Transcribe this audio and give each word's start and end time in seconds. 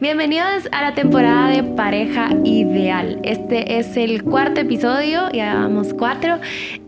Bienvenidos 0.00 0.68
a 0.72 0.80
la 0.80 0.94
temporada 0.94 1.48
de 1.48 1.62
Pareja 1.62 2.30
Ideal. 2.44 3.20
Este 3.24 3.78
es 3.78 3.96
el 3.96 4.24
cuarto 4.24 4.60
episodio, 4.60 5.30
ya 5.32 5.54
vamos 5.54 5.92
cuatro. 5.92 6.38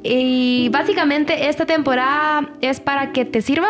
Y 0.03 0.71
básicamente 0.71 1.49
esta 1.49 1.67
temporada 1.67 2.51
es 2.61 2.81
para 2.81 3.13
que 3.13 3.25
te 3.25 3.43
sirva 3.43 3.69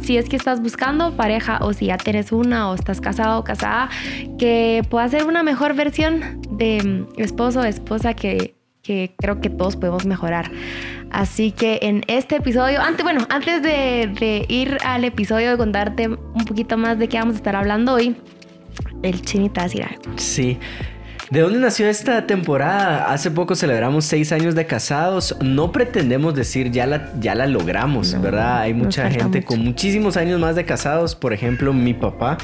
si 0.00 0.16
es 0.16 0.28
que 0.28 0.36
estás 0.36 0.62
buscando 0.62 1.16
pareja 1.16 1.58
o 1.62 1.72
si 1.72 1.86
ya 1.86 1.98
tienes 1.98 2.32
una 2.32 2.70
o 2.70 2.74
estás 2.74 3.00
casado 3.00 3.40
o 3.40 3.44
casada, 3.44 3.90
que 4.38 4.82
pueda 4.88 5.08
ser 5.08 5.24
una 5.24 5.42
mejor 5.42 5.74
versión 5.74 6.40
de 6.50 7.06
esposo 7.16 7.60
o 7.60 7.64
esposa 7.64 8.14
que, 8.14 8.54
que 8.82 9.14
creo 9.18 9.40
que 9.40 9.50
todos 9.50 9.76
podemos 9.76 10.06
mejorar. 10.06 10.50
Así 11.10 11.50
que 11.50 11.80
en 11.82 12.02
este 12.06 12.36
episodio, 12.36 12.80
antes, 12.80 13.02
bueno, 13.02 13.26
antes 13.30 13.62
de, 13.62 14.12
de 14.18 14.46
ir 14.48 14.78
al 14.84 15.04
episodio 15.04 15.50
de 15.50 15.56
contarte 15.56 16.08
un 16.08 16.44
poquito 16.46 16.76
más 16.76 16.98
de 16.98 17.08
qué 17.08 17.18
vamos 17.18 17.34
a 17.34 17.38
estar 17.38 17.56
hablando 17.56 17.94
hoy, 17.94 18.16
el 19.02 19.22
chinita 19.22 19.64
decir 19.64 19.84
algo. 19.84 20.02
Sí. 20.16 20.58
¿De 21.30 21.40
dónde 21.40 21.58
nació 21.58 21.88
esta 21.88 22.24
temporada? 22.26 23.12
Hace 23.12 23.32
poco 23.32 23.56
celebramos 23.56 24.04
seis 24.04 24.30
años 24.30 24.54
de 24.54 24.64
casados. 24.66 25.36
No 25.40 25.72
pretendemos 25.72 26.36
decir 26.36 26.70
ya 26.70 26.86
la, 26.86 27.12
ya 27.18 27.34
la 27.34 27.48
logramos, 27.48 28.20
¿verdad? 28.20 28.60
Hay 28.60 28.74
mucha 28.74 29.10
gente 29.10 29.42
con 29.42 29.64
muchísimos 29.64 30.16
años 30.16 30.38
más 30.38 30.54
de 30.54 30.64
casados. 30.64 31.16
Por 31.16 31.32
ejemplo, 31.32 31.72
mi 31.72 31.94
papá 31.94 32.38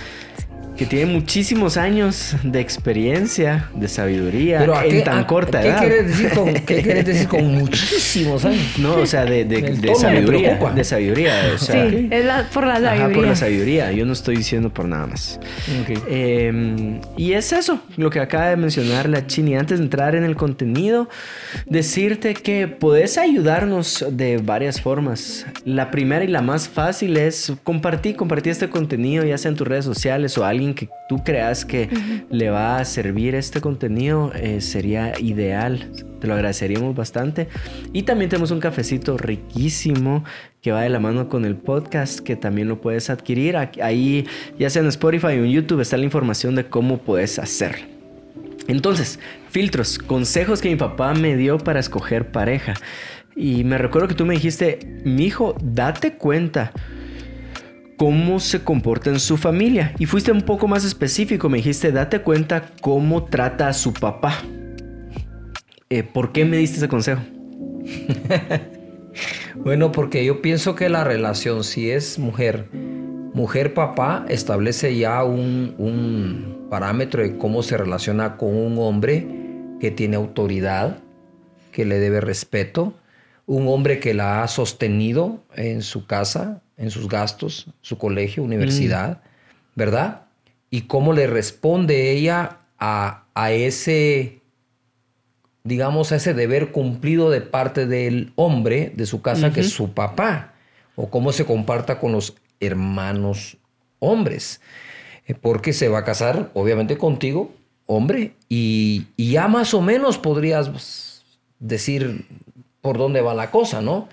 que 0.82 0.88
tiene 0.88 1.12
muchísimos 1.12 1.77
años 1.77 2.34
de 2.42 2.59
experiencia, 2.59 3.68
de 3.72 3.86
sabiduría 3.86 4.64
en 4.84 5.05
tan 5.05 5.24
corta 5.27 5.60
¿qué 5.60 5.68
edad. 5.68 5.78
Quieres 5.78 6.06
decir 6.08 6.30
con, 6.30 6.55
¿Qué 6.55 6.82
quieres 6.82 7.06
decir 7.06 7.28
con 7.28 7.55
muchísimos 7.55 8.45
años? 8.45 8.78
No, 8.78 8.95
o 8.95 9.06
sea, 9.06 9.24
de, 9.24 9.45
de, 9.45 9.62
de 9.62 9.95
sabiduría. 9.95 10.58
De 10.74 10.82
sabiduría. 10.82 11.52
O 11.55 11.58
sea, 11.58 11.88
sí, 11.88 12.08
es 12.10 12.24
la, 12.24 12.48
por 12.52 12.66
la 12.66 12.80
sabiduría. 12.80 13.05
Ajá, 13.05 13.14
por 13.14 13.27
la 13.27 13.36
sabiduría. 13.36 13.92
Yo 13.92 14.05
no 14.05 14.12
estoy 14.12 14.36
diciendo 14.36 14.70
por 14.70 14.86
nada 14.86 15.06
más. 15.06 15.38
Okay. 15.82 15.98
Eh, 16.08 17.00
y 17.16 17.34
es 17.34 17.52
eso, 17.52 17.80
lo 17.96 18.10
que 18.10 18.19
acaba 18.19 18.48
de 18.48 18.56
mencionar 18.56 19.08
la 19.08 19.28
Chini. 19.28 19.55
Antes 19.55 19.78
de 19.78 19.84
entrar 19.84 20.16
en 20.16 20.24
el 20.24 20.34
contenido, 20.34 21.08
decirte 21.66 22.34
que 22.34 22.66
puedes 22.66 23.19
ayudarnos 23.19 24.05
de 24.10 24.38
varias 24.38 24.80
formas. 24.80 25.47
La 25.64 25.92
primera 25.92 26.25
y 26.25 26.28
la 26.28 26.42
más 26.42 26.69
fácil 26.69 27.16
es 27.19 27.53
compartir, 27.62 28.16
compartir 28.16 28.50
este 28.50 28.69
contenido, 28.69 29.25
ya 29.25 29.38
sea 29.38 29.50
en 29.50 29.56
tus 29.56 29.69
redes 29.69 29.84
sociales 29.84 30.36
o 30.38 30.44
a 30.44 30.48
alguien 30.48 30.72
que 30.75 30.89
tú 31.09 31.23
creas 31.25 31.65
que 31.65 31.89
le 32.31 32.51
va 32.51 32.78
a 32.78 32.84
servir 32.84 33.34
este 33.34 33.61
contenido, 33.61 34.33
eh, 34.34 34.61
sería 34.61 35.19
ideal. 35.20 35.91
Te 36.20 36.27
lo 36.27 36.34
agradeceríamos 36.34 36.95
bastante. 36.95 37.48
Y 37.92 38.03
también 38.03 38.31
tenemos 38.31 38.51
un 38.51 38.61
cafecito 38.61 39.17
riquísimo 39.17 40.25
que 40.61 40.73
va 40.73 40.83
de 40.83 40.89
la 40.89 41.00
mano 41.00 41.28
con 41.28 41.45
el 41.45 41.56
podcast, 41.56 42.20
que 42.20 42.37
también 42.37 42.69
lo 42.69 42.81
puedes 42.81 43.11
adquirir. 43.11 43.56
Ahí, 43.56 44.27
ya 44.59 44.70
sea 44.70 44.83
en 44.83 44.89
Spotify 44.89 45.27
o 45.27 45.45
en 45.45 45.50
YouTube, 45.50 45.81
está 45.81 45.97
la 45.97 46.05
información 46.05 46.55
de 46.55 46.67
cómo 46.67 46.98
puedes 46.98 47.39
hacerlo. 47.39 47.87
Entonces, 48.69 49.19
filtros, 49.50 49.98
consejos 49.98 50.61
que 50.61 50.69
mi 50.69 50.77
papá 50.77 51.15
me 51.15 51.37
dio 51.37 51.59
para 51.59 51.81
escoger 51.81 52.31
pareja. 52.31 52.75
Y 53.34 53.65
me 53.65 53.78
recuerdo 53.78 54.09
que 54.09 54.15
tú 54.15 54.27
me 54.27 54.34
dijiste, 54.34 55.00
mi 55.05 55.25
hijo, 55.25 55.56
date 55.61 56.15
cuenta 56.15 56.73
cómo 58.03 58.41
se 58.41 58.64
comporta 58.64 59.11
en 59.11 59.20
su 59.20 59.36
familia. 59.36 59.95
Y 59.97 60.06
fuiste 60.06 60.33
un 60.33 60.42
poco 60.42 60.67
más 60.67 60.84
específico, 60.84 61.48
me 61.48 61.58
dijiste, 61.58 61.92
date 61.92 62.20
cuenta 62.20 62.72
cómo 62.81 63.27
trata 63.27 63.69
a 63.69 63.72
su 63.72 63.92
papá. 63.92 64.42
Eh, 65.89 66.03
¿Por 66.03 66.33
qué 66.33 66.44
me 66.44 66.56
diste 66.56 66.78
ese 66.78 66.89
consejo? 66.89 67.22
bueno, 69.55 69.92
porque 69.92 70.25
yo 70.25 70.42
pienso 70.42 70.75
que 70.75 70.89
la 70.89 71.05
relación, 71.05 71.62
si 71.62 71.92
es 71.92 72.19
mujer, 72.19 72.67
mujer-papá, 73.34 74.27
establece 74.28 74.97
ya 74.97 75.22
un, 75.22 75.77
un 75.78 76.66
parámetro 76.70 77.22
de 77.22 77.37
cómo 77.39 77.62
se 77.62 77.77
relaciona 77.77 78.37
con 78.37 78.56
un 78.56 78.78
hombre 78.78 79.28
que 79.78 79.92
tiene 79.92 80.16
autoridad, 80.16 80.98
que 81.70 81.84
le 81.84 82.00
debe 82.00 82.20
respeto, 82.20 82.94
un 83.46 83.68
hombre 83.68 84.00
que 84.00 84.14
la 84.14 84.42
ha 84.42 84.48
sostenido 84.48 85.42
en 85.54 85.82
su 85.82 86.06
casa, 86.06 86.62
en 86.76 86.91
sus 86.91 87.08
gastos, 87.08 87.69
su 87.80 87.98
colegio, 87.98 88.42
universidad, 88.42 89.19
mm. 89.19 89.28
¿verdad? 89.75 90.22
Y 90.70 90.82
cómo 90.82 91.12
le 91.12 91.26
responde 91.26 92.12
ella 92.12 92.60
a, 92.78 93.25
a, 93.34 93.52
ese, 93.52 94.41
digamos, 95.64 96.12
a 96.12 96.16
ese 96.16 96.34
deber 96.34 96.72
cumplido 96.72 97.31
de 97.31 97.41
parte 97.41 97.86
del 97.86 98.32
hombre 98.36 98.92
de 98.94 99.06
su 99.06 99.22
casa, 99.22 99.48
uh 99.48 99.50
-huh. 99.50 99.54
que 99.54 99.60
es 99.60 99.70
su 99.70 99.92
papá, 99.92 100.54
o 100.97 101.10
cómo 101.10 101.32
se 101.32 101.44
comparta 101.44 101.98
con 101.98 102.12
los 102.12 102.34
hermanos 102.60 103.58
hombres, 103.98 104.60
eh, 105.26 105.34
porque 105.34 105.72
se 105.72 105.88
va 105.88 105.98
a 105.98 106.04
casar, 106.04 106.50
obviamente, 106.54 106.97
contigo, 106.97 107.52
hombre, 107.86 108.34
y, 108.48 109.06
y 109.16 109.32
ya 109.32 109.48
más 109.48 109.75
o 109.75 109.82
menos 109.82 110.19
podrías 110.19 111.22
decir 111.58 112.26
por 112.82 112.98
dónde 112.98 113.22
va 113.22 113.32
la 113.32 113.50
cosa, 113.50 113.81
¿no? 113.81 114.09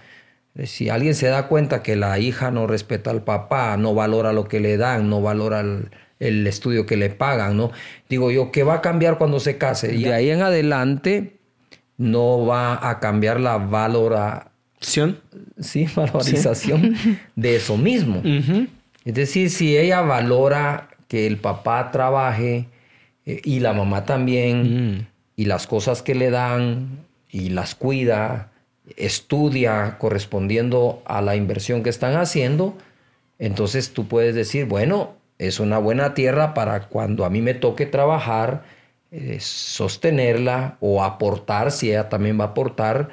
Si 0.64 0.90
alguien 0.90 1.16
se 1.16 1.28
da 1.28 1.48
cuenta 1.48 1.84
que 1.84 1.96
la 1.96 2.18
hija 2.20 2.52
no 2.52 2.68
respeta 2.68 3.12
al 3.12 3.24
papá, 3.24 3.76
no 3.78 3.94
valora 3.94 4.32
lo 4.32 4.48
que 4.48 4.60
le 4.60 4.78
dan, 4.78 5.10
no 5.10 5.22
valora 5.22 5.60
el, 5.60 5.90
el 6.20 6.48
estudio 6.48 6.86
que 6.86 6.98
le 6.98 7.10
pagan, 7.10 7.58
¿no? 7.58 7.72
Digo 8.10 8.32
yo, 8.32 8.52
¿qué 8.52 8.64
va 8.64 8.76
a 8.76 8.82
cambiar 8.82 9.18
cuando 9.18 9.40
se 9.40 9.58
case? 9.58 9.96
Y 9.96 10.04
de 10.04 10.14
ahí 10.14 10.30
en 10.30 10.42
adelante 10.42 11.40
no 11.98 12.46
va 12.46 12.90
a 12.90 13.00
cambiar 13.00 13.40
la 13.40 13.58
valoración, 13.58 15.20
sí, 15.60 15.88
valorización 15.96 16.96
sí. 16.96 17.18
de 17.36 17.56
eso 17.56 17.78
mismo. 17.78 18.20
Uh 18.20 18.24
-huh. 18.24 18.68
Es 19.06 19.14
decir, 19.14 19.50
si 19.50 19.78
ella 19.78 20.02
valora 20.02 20.90
que 21.08 21.26
el 21.26 21.38
papá 21.38 21.92
trabaje 21.92 22.68
eh, 23.26 23.42
y 23.44 23.60
la 23.60 23.74
mamá 23.74 24.06
también, 24.06 24.98
mm. 24.98 25.08
y 25.36 25.46
las 25.46 25.68
cosas 25.68 26.02
que 26.02 26.16
le 26.16 26.30
dan 26.30 27.06
y 27.30 27.50
las 27.50 27.76
cuida, 27.76 28.52
estudia 28.98 29.98
correspondiendo 29.98 31.02
a 31.06 31.22
la 31.22 31.36
inversión 31.36 31.84
que 31.84 31.90
están 31.90 32.16
haciendo, 32.16 32.78
entonces 33.38 33.92
tú 33.94 34.08
puedes 34.08 34.36
decir, 34.36 34.66
bueno, 34.66 35.16
es 35.38 35.60
una 35.60 35.78
buena 35.78 36.14
tierra 36.14 36.54
para 36.54 36.88
cuando 36.88 37.26
a 37.26 37.30
mí 37.30 37.42
me 37.42 37.54
toque 37.54 37.86
trabajar, 37.86 38.64
eh, 39.12 39.38
sostenerla 39.40 40.78
o 40.82 41.04
aportar, 41.04 41.72
si 41.72 41.90
ella 41.90 42.10
también 42.10 42.40
va 42.40 42.46
a 42.46 42.48
aportar, 42.50 43.10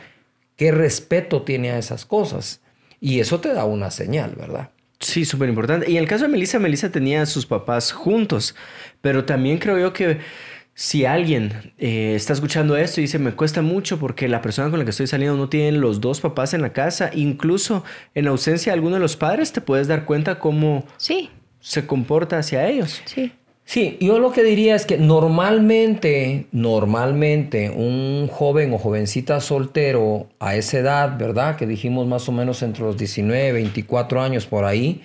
qué 0.57 0.73
respeto 0.73 1.43
tiene 1.43 1.71
a 1.71 1.79
esas 1.79 2.05
cosas. 2.05 2.61
Y 3.01 3.21
eso 3.21 3.41
te 3.41 3.53
da 3.53 3.65
una 3.65 3.91
señal, 3.91 4.35
¿verdad? 4.37 4.71
Sí, 4.99 5.25
súper 5.25 5.49
importante. 5.49 5.91
Y 5.91 5.97
en 5.97 6.03
el 6.03 6.09
caso 6.09 6.25
de 6.25 6.31
Melissa, 6.31 6.59
Melissa 6.59 6.91
tenía 6.91 7.23
a 7.23 7.27
sus 7.27 7.47
papás 7.47 7.93
juntos, 7.93 8.55
pero 9.01 9.25
también 9.25 9.59
creo 9.59 9.79
yo 9.79 9.93
que 9.93 10.19
si 10.79 11.07
alguien 11.07 11.73
eh, 11.79 12.13
está 12.15 12.35
escuchando 12.35 12.77
esto 12.77 13.01
y 13.01 13.05
dice 13.05 13.19
me 13.19 13.33
cuesta 13.33 13.63
mucho 13.63 13.99
porque 13.99 14.29
la 14.29 14.43
persona 14.43 14.69
con 14.69 14.79
la 14.79 14.85
que 14.85 14.91
estoy 14.91 15.07
saliendo 15.07 15.35
no 15.35 15.49
tiene 15.49 15.73
los 15.79 16.03
dos 16.03 16.21
papás 16.21 16.53
en 16.53 16.61
la 16.61 16.75
casa, 16.75 17.11
incluso 17.15 17.83
en 18.15 18.29
ausencia 18.29 18.73
de 18.73 18.75
alguno 18.75 18.97
de 18.97 19.01
los 19.01 19.17
padres, 19.17 19.53
te 19.53 19.63
puedes 19.63 19.89
dar 19.89 20.05
cuenta 20.05 20.39
cómo 20.39 20.85
sí. 20.99 21.31
se 21.61 21.87
comporta 21.87 22.39
hacia 22.39 22.69
ellos. 22.69 23.01
Sí. 23.07 23.33
Sí, 23.65 23.97
yo 24.01 24.21
lo 24.21 24.31
que 24.31 24.45
diría 24.45 24.77
es 24.77 24.87
que 24.87 24.97
normalmente, 24.97 26.47
normalmente 26.53 27.71
un 27.71 28.29
joven 28.31 28.73
o 28.73 28.79
jovencita 28.79 29.41
soltero 29.41 30.29
a 30.39 30.55
esa 30.55 30.79
edad, 30.79 31.19
¿verdad? 31.19 31.57
Que 31.57 31.67
dijimos 31.67 32.07
más 32.07 32.29
o 32.29 32.33
menos 32.33 32.63
entre 32.63 32.85
los 32.85 32.97
19, 32.97 33.51
24 33.53 34.23
años 34.23 34.47
por 34.47 34.65
ahí, 34.65 35.01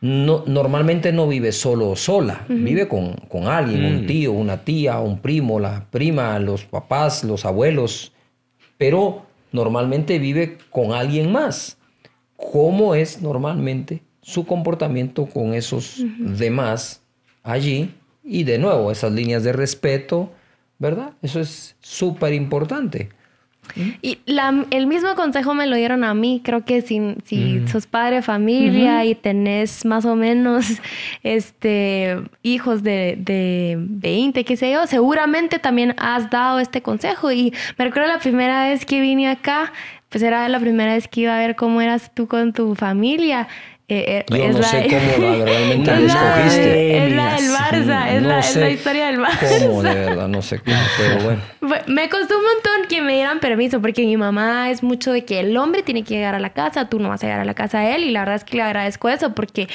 no, 0.00 0.44
normalmente 0.46 1.12
no 1.12 1.26
vive 1.26 1.52
solo 1.52 1.90
o 1.90 1.96
sola, 1.96 2.44
uh 2.48 2.52
-huh. 2.52 2.64
vive 2.64 2.88
con, 2.88 3.14
con 3.28 3.46
alguien, 3.46 3.82
mm. 3.82 3.86
un 3.86 4.06
tío, 4.06 4.32
una 4.32 4.64
tía, 4.64 5.00
un 5.00 5.18
primo, 5.18 5.58
la 5.58 5.86
prima, 5.90 6.38
los 6.38 6.64
papás, 6.64 7.24
los 7.24 7.44
abuelos, 7.44 8.12
pero 8.76 9.24
normalmente 9.52 10.18
vive 10.18 10.58
con 10.70 10.92
alguien 10.92 11.32
más. 11.32 11.78
¿Cómo 12.36 12.94
es 12.94 13.22
normalmente 13.22 14.02
su 14.20 14.44
comportamiento 14.44 15.26
con 15.26 15.54
esos 15.54 16.00
uh 16.00 16.04
-huh. 16.04 16.36
demás 16.36 17.02
allí? 17.42 17.90
Y 18.22 18.44
de 18.44 18.58
nuevo, 18.58 18.90
esas 18.90 19.12
líneas 19.12 19.44
de 19.44 19.52
respeto, 19.52 20.30
¿verdad? 20.78 21.12
Eso 21.22 21.40
es 21.40 21.76
súper 21.80 22.32
importante. 22.34 23.10
Y 24.02 24.18
la, 24.26 24.64
el 24.70 24.86
mismo 24.86 25.14
consejo 25.14 25.54
me 25.54 25.66
lo 25.66 25.76
dieron 25.76 26.04
a 26.04 26.14
mí. 26.14 26.40
Creo 26.44 26.64
que 26.64 26.82
si, 26.82 27.00
si 27.24 27.36
mm. 27.36 27.68
sos 27.68 27.86
padre 27.86 28.16
de 28.16 28.22
familia 28.22 28.96
uh 28.96 28.98
-huh. 29.00 29.10
y 29.10 29.14
tenés 29.14 29.84
más 29.84 30.04
o 30.04 30.16
menos 30.16 30.80
este, 31.22 32.16
hijos 32.42 32.82
de, 32.82 33.16
de 33.18 33.76
20, 33.78 34.44
qué 34.44 34.56
sé 34.56 34.72
yo, 34.72 34.86
seguramente 34.86 35.58
también 35.58 35.94
has 35.98 36.30
dado 36.30 36.60
este 36.60 36.82
consejo. 36.82 37.32
Y 37.32 37.52
me 37.78 37.84
recuerdo 37.84 38.08
la 38.08 38.18
primera 38.18 38.68
vez 38.68 38.84
que 38.84 39.00
vine 39.00 39.28
acá, 39.28 39.72
pues 40.08 40.22
era 40.22 40.48
la 40.48 40.60
primera 40.60 40.94
vez 40.94 41.08
que 41.08 41.22
iba 41.22 41.34
a 41.34 41.40
ver 41.40 41.56
cómo 41.56 41.80
eras 41.80 42.12
tú 42.14 42.28
con 42.28 42.52
tu 42.52 42.74
familia. 42.74 43.48
Eh, 43.86 44.24
Yo 44.30 44.48
no 44.48 44.58
la, 44.60 44.66
sé 44.66 44.86
cómo 44.88 45.36
la, 45.36 45.44
realmente 45.44 45.90
la 45.90 46.06
escogiste. 46.06 47.06
Es 47.06 47.12
la 47.12 47.34
del 47.34 47.50
Barça, 47.50 48.08
es, 48.08 48.22
no 48.22 48.28
la, 48.28 48.38
es, 48.38 48.56
la, 48.56 48.70
historia 48.70 49.06
del 49.06 49.20
Barça. 49.20 49.66
Cómo, 49.66 49.82
de 49.82 49.94
verdad, 49.94 50.28
no 50.28 50.40
sé 50.40 50.58
cómo, 50.60 50.76
pero 50.96 51.22
bueno. 51.22 51.42
Me 51.86 52.08
costó 52.08 52.38
un 52.38 52.44
montón 52.44 52.88
que 52.88 53.02
me 53.02 53.14
dieran 53.14 53.40
permiso, 53.40 53.82
porque 53.82 54.02
mi 54.06 54.16
mamá 54.16 54.70
es 54.70 54.82
mucho 54.82 55.12
de 55.12 55.26
que 55.26 55.40
el 55.40 55.54
hombre 55.56 55.82
tiene 55.82 56.02
que 56.02 56.14
llegar 56.14 56.34
a 56.34 56.38
la 56.38 56.50
casa, 56.50 56.88
tú 56.88 56.98
no 56.98 57.10
vas 57.10 57.22
a 57.22 57.26
llegar 57.26 57.40
a 57.40 57.44
la 57.44 57.54
casa 57.54 57.80
de 57.80 57.96
él, 57.96 58.04
y 58.04 58.10
la 58.10 58.20
verdad 58.20 58.36
es 58.36 58.44
que 58.44 58.56
le 58.56 58.62
agradezco 58.62 59.10
eso, 59.10 59.34
porque, 59.34 59.68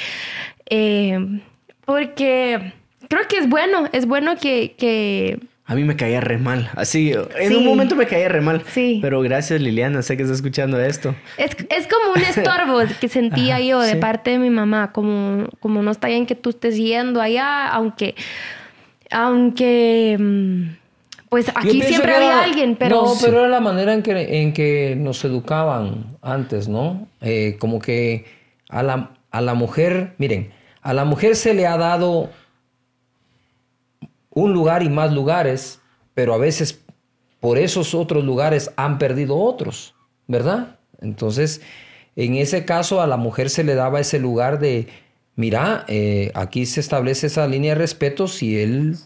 eh, 0.70 1.40
porque 1.84 2.72
creo 3.08 3.28
que 3.28 3.38
es 3.38 3.48
bueno, 3.48 3.88
es 3.92 4.06
bueno 4.06 4.36
que, 4.36 4.74
que 4.76 5.38
a 5.70 5.74
mí 5.76 5.84
me 5.84 5.94
caía 5.94 6.20
re 6.20 6.36
mal. 6.36 6.68
Así, 6.74 7.12
en 7.38 7.48
Sí. 7.48 7.54
un 7.54 7.64
momento 7.64 7.94
me 7.94 8.06
caía 8.06 8.28
re 8.28 8.40
mal. 8.40 8.62
Sí. 8.66 8.98
Pero 9.00 9.20
gracias 9.20 9.60
Liliana, 9.60 10.02
sé 10.02 10.16
que 10.16 10.24
está 10.24 10.34
escuchando 10.34 10.80
esto. 10.80 11.14
Es, 11.38 11.52
es 11.70 11.86
como 11.86 12.12
un 12.16 12.20
estorbo 12.20 12.80
que 13.00 13.08
sentía 13.08 13.54
Ajá, 13.54 13.62
yo 13.64 13.80
de 13.80 13.92
sí. 13.92 13.98
parte 13.98 14.30
de 14.32 14.38
mi 14.40 14.50
mamá, 14.50 14.90
como, 14.90 15.46
como 15.60 15.80
no 15.82 15.92
está 15.92 16.08
bien 16.08 16.26
que 16.26 16.34
tú 16.34 16.50
estés 16.50 16.76
yendo 16.76 17.20
allá, 17.22 17.68
aunque, 17.68 18.16
aunque, 19.10 20.16
mm, 20.18 20.62
pues 21.28 21.48
aquí 21.54 21.80
siempre 21.82 22.10
que 22.10 22.16
había 22.16 22.32
era- 22.32 22.42
alguien, 22.42 22.76
pero... 22.76 23.02
No, 23.02 23.12
pero 23.20 23.38
era 23.40 23.48
la 23.48 23.60
manera 23.60 23.94
en 23.94 24.02
que, 24.02 24.42
en 24.42 24.52
que 24.52 24.96
nos 24.98 25.24
educaban 25.24 26.16
antes, 26.22 26.68
¿no? 26.68 27.06
Eh, 27.20 27.56
como 27.60 27.78
que 27.80 28.24
a 28.68 28.82
la, 28.82 29.10
a 29.30 29.40
la 29.40 29.54
mujer, 29.54 30.14
miren, 30.18 30.50
a 30.82 30.94
la 30.94 31.04
mujer 31.04 31.36
se 31.36 31.54
le 31.54 31.66
ha 31.66 31.76
dado 31.76 32.30
un 34.30 34.52
lugar 34.52 34.82
y 34.82 34.88
más 34.88 35.12
lugares, 35.12 35.80
pero 36.14 36.34
a 36.34 36.38
veces 36.38 36.80
por 37.40 37.58
esos 37.58 37.94
otros 37.94 38.24
lugares 38.24 38.70
han 38.76 38.98
perdido 38.98 39.36
otros, 39.36 39.94
¿verdad? 40.26 40.78
Entonces, 41.00 41.62
en 42.16 42.34
ese 42.34 42.64
caso 42.64 43.00
a 43.00 43.06
la 43.06 43.16
mujer 43.16 43.50
se 43.50 43.64
le 43.64 43.74
daba 43.74 44.00
ese 44.00 44.18
lugar 44.18 44.58
de, 44.58 44.88
mira, 45.36 45.84
eh, 45.88 46.30
aquí 46.34 46.66
se 46.66 46.80
establece 46.80 47.28
esa 47.28 47.46
línea 47.46 47.74
de 47.74 47.80
respeto 47.80 48.28
si 48.28 48.58
él 48.58 48.96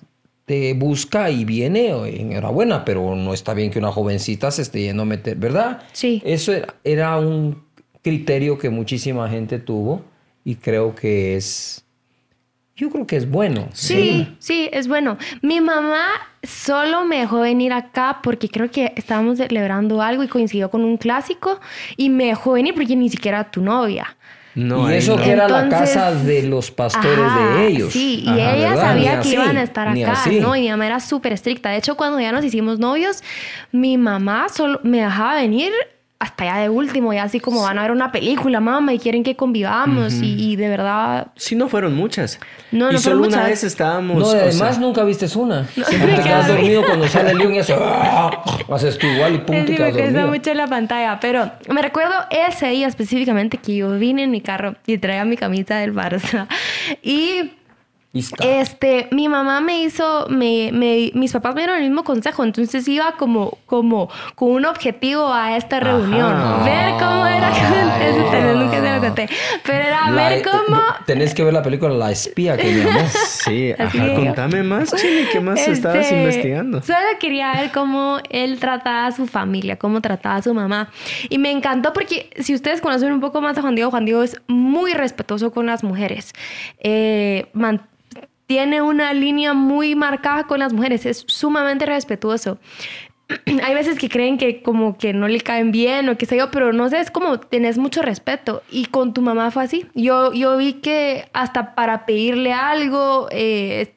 te 0.47 0.75
busca 0.75 1.31
y 1.31 1.45
viene, 1.45 1.89
enhorabuena, 2.21 2.85
pero 2.85 3.15
no 3.15 3.33
está 3.33 3.55
bien 3.55 3.71
que 3.71 3.79
una 3.79 3.93
jovencita 3.93 4.51
se 4.51 4.63
esté 4.63 4.83
yendo 4.83 5.05
a 5.05 5.07
meter, 5.07 5.37
¿verdad? 5.37 5.83
Sí. 5.93 6.21
Eso 6.25 6.53
era, 6.53 6.75
era 6.85 7.19
un 7.19 7.65
criterio 8.03 8.59
que 8.59 8.69
muchísima 8.69 9.29
gente 9.31 9.59
tuvo 9.59 10.03
y 10.45 10.57
creo 10.57 10.95
que 10.95 11.37
es, 11.37 11.84
yo 12.77 12.91
creo 12.91 13.07
que 13.07 13.17
es 13.17 13.31
bueno. 13.31 13.69
Sí, 13.73 14.35
sí, 14.39 14.69
es 14.73 14.89
bueno. 14.89 15.17
Mi 15.43 15.61
mamá 15.61 16.07
solo 16.43 17.05
me 17.05 17.19
dejó 17.21 17.41
venir 17.41 17.73
acá 17.73 18.21
porque 18.23 18.49
creo 18.49 18.71
que 18.71 18.93
estábamos 18.97 19.39
celebrando 19.39 20.03
algo 20.03 20.23
y 20.25 20.29
coincidió 20.29 20.71
con 20.71 20.85
un 20.85 20.97
clásico 20.97 21.61
y 21.97 22.11
me 22.11 22.27
dejó 22.27 22.53
venir 22.53 22.75
porque 22.75 22.97
ni 22.97 23.09
siquiera 23.09 23.41
era 23.41 23.51
tu 23.51 23.61
novia. 23.63 24.17
No, 24.57 24.89
y 24.89 24.95
eso 24.95 25.17
no. 25.17 25.23
que 25.23 25.33
era 25.33 25.49
la 25.49 25.69
casa 25.69 26.15
de 26.15 26.45
los 26.45 26.71
pastores 26.71 27.19
Ajá, 27.19 27.57
de 27.57 27.67
ellos. 27.67 27.93
Sí, 27.93 28.23
y 28.25 28.29
Ajá, 28.29 28.55
ella 28.55 28.69
¿verdad? 28.71 28.83
sabía 28.85 29.11
Ni 29.17 29.23
que 29.23 29.29
así, 29.29 29.35
iban 29.35 29.57
a 29.57 29.63
estar 29.63 29.89
acá. 29.89 30.23
¿no? 30.41 30.55
Y 30.57 30.61
mi 30.61 30.69
mamá 30.71 30.87
era 30.87 31.01
súper 31.01 31.33
estricta. 31.33 31.71
De 31.71 31.79
hecho, 31.79 31.97
cuando 31.97 32.21
ya 32.21 32.31
nos 32.31 32.45
hicimos 32.45 32.79
novios, 32.79 33.23
mi 33.73 33.99
mamá 33.99 34.49
solo 34.49 34.81
me 34.85 34.99
dejaba 35.03 35.35
venir 35.37 35.73
hasta 36.19 36.45
ya 36.45 36.59
de 36.59 36.69
último, 36.71 37.13
ya 37.13 37.25
así 37.25 37.39
como 37.41 37.63
van 37.63 37.79
a 37.79 37.83
ver 37.83 37.91
una 37.91 38.11
película, 38.11 38.61
mamá, 38.61 38.95
y 38.95 38.99
quieren 38.99 39.23
que 39.25 39.37
convivamos. 39.37 40.15
y, 40.15 40.53
y 40.53 40.57
de 40.57 40.69
verdad, 40.69 41.27
Sí, 41.37 41.55
no 41.55 41.69
fueron 41.69 41.95
muchas. 41.95 42.41
No, 42.71 42.91
y 42.91 42.95
no 42.95 42.99
solo 42.99 43.17
fueron 43.17 43.19
una 43.19 43.27
muchas. 43.37 43.49
vez 43.51 43.65
estábamos. 43.65 44.19
No, 44.19 44.27
o 44.29 44.35
y 44.35 44.39
además 44.39 44.77
sea, 44.77 44.79
nunca 44.79 45.05
viste 45.05 45.27
una. 45.37 45.65
Siempre 45.67 46.13
me 46.13 46.17
te 46.17 46.23
quedas 46.25 46.49
dormido 46.49 46.85
cuando 46.87 47.09
sale 47.09 47.31
el 47.33 47.39
león 47.39 47.55
y 47.55 47.59
hace... 47.59 47.75
¡ah! 47.79 48.31
Haces 48.73 48.99
tú 48.99 49.07
igual 49.07 49.35
y 49.35 49.39
te 49.39 49.53
me 49.53 49.65
quedas 49.67 49.95
dormido. 49.95 50.29
mucho 50.29 50.51
en 50.51 50.57
la 50.57 50.67
pantalla, 50.67 51.19
pero 51.21 51.51
me 51.69 51.83
recuerdo 51.83 52.15
ese 52.31 52.69
día 52.69 52.87
específicamente 52.87 53.59
que 53.59 53.77
yo 53.77 53.91
vine 53.99 54.23
en 54.23 54.31
mi 54.31 54.41
carro 54.41 54.77
y 54.87 54.97
traía 54.99 55.25
mi 55.25 55.37
camisa 55.37 55.77
del 55.77 55.93
Barça. 55.95 56.47
Y 57.03 57.15
Y. 57.15 57.53
este, 58.41 59.09
mi 59.11 59.29
mamá 59.29 59.61
me 59.61 59.83
hizo, 59.83 60.27
me, 60.29 60.71
me- 60.73 61.11
mis 61.15 61.33
papás 61.33 61.55
me 61.55 61.63
dieron 61.63 61.77
el 61.79 61.85
mismo 61.89 62.05
consejo, 62.05 62.45
entonces 62.45 62.87
iba 62.89 63.13
como, 63.17 63.59
como 63.67 64.09
con 64.35 64.51
un 64.51 64.65
objetivo 64.67 65.33
a 65.33 65.57
esta 65.57 65.81
reunión. 65.81 66.33
Ajá. 66.33 66.65
Ver 66.65 66.93
cómo 66.93 67.27
era, 67.27 67.51
eso 68.09 68.55
nunca 68.57 68.81
se 68.81 68.95
lo 68.95 69.01
conté, 69.01 69.29
pero 69.65 69.79
era 69.79 70.11
La- 70.11 70.29
ver 70.29 70.43
cómo... 70.43 70.81
Tenés 71.07 71.35
que 71.35 71.43
ver 71.45 71.53
la 71.53 71.63
película 71.63 71.93
La 71.95 72.11
espía 72.13 72.57
que 72.57 72.71
me 72.73 72.83
amó. 72.91 73.01
Sí, 73.45 73.73
Así 73.73 73.99
ajá, 73.99 74.07
que- 74.07 74.15
contame 74.15 74.63
más, 74.63 74.95
Chile, 74.95 75.29
¿qué 75.33 75.41
más 75.41 75.67
estabas 75.67 75.99
Este, 75.99 76.17
investigando? 76.19 76.81
Solo 76.83 76.99
quería 77.21 77.53
ver 77.53 77.73
cómo 77.73 78.19
él 78.31 78.59
trataba 78.59 79.07
a 79.07 79.13
su 79.13 79.27
familia, 79.27 79.77
cómo 79.77 80.01
trataba 80.01 80.37
a 80.37 80.43
su 80.43 80.55
mamá. 80.55 80.89
Y 81.29 81.39
me 81.39 81.51
encantó 81.51 81.93
porque 81.93 82.31
si 82.41 82.55
ustedes 82.55 82.81
conocen 82.81 83.13
un 83.13 83.21
poco 83.21 83.41
más 83.41 83.59
a 83.59 83.61
Juan 83.63 83.75
Diego, 83.75 83.91
Juan 83.91 84.05
Diego 84.05 84.23
es 84.23 84.41
muy 84.47 84.93
respetuoso 84.95 85.53
con 85.53 85.67
las 85.67 85.83
mujeres. 85.85 86.33
Eh, 86.79 87.47
tiene 88.47 88.83
una 88.83 89.13
línea 89.15 89.55
muy 89.55 89.95
marcada 89.95 90.45
con 90.45 90.59
las 90.61 90.73
mujeres, 90.73 91.07
es 91.07 91.25
sumamente 91.27 91.87
respetuoso. 91.87 92.59
Hay 93.65 93.75
veces 93.75 93.99
que 93.99 94.09
creen 94.11 94.37
que 94.37 94.63
como 94.63 94.99
que 94.99 95.13
no 95.15 95.29
le 95.29 95.41
caen 95.41 95.73
bien 95.73 96.09
o 96.11 96.19
qué 96.19 96.27
sé 96.27 96.37
yo, 96.37 96.51
pero 96.51 96.73
no 96.73 96.89
sé, 96.91 97.01
es 97.01 97.11
como 97.11 97.41
tenés 97.41 97.79
mucho 97.79 98.03
respeto. 98.03 98.63
Y 98.71 98.87
con 98.87 99.15
tu 99.15 99.23
mamá 99.23 99.51
fue 99.51 99.65
así. 99.65 99.87
Yo, 99.95 100.33
yo 100.35 100.57
vi 100.59 100.75
que 100.75 101.27
hasta 101.33 101.75
para 101.75 102.05
pedirle 102.05 102.53
algo, 102.53 103.29
eh, 103.31 103.95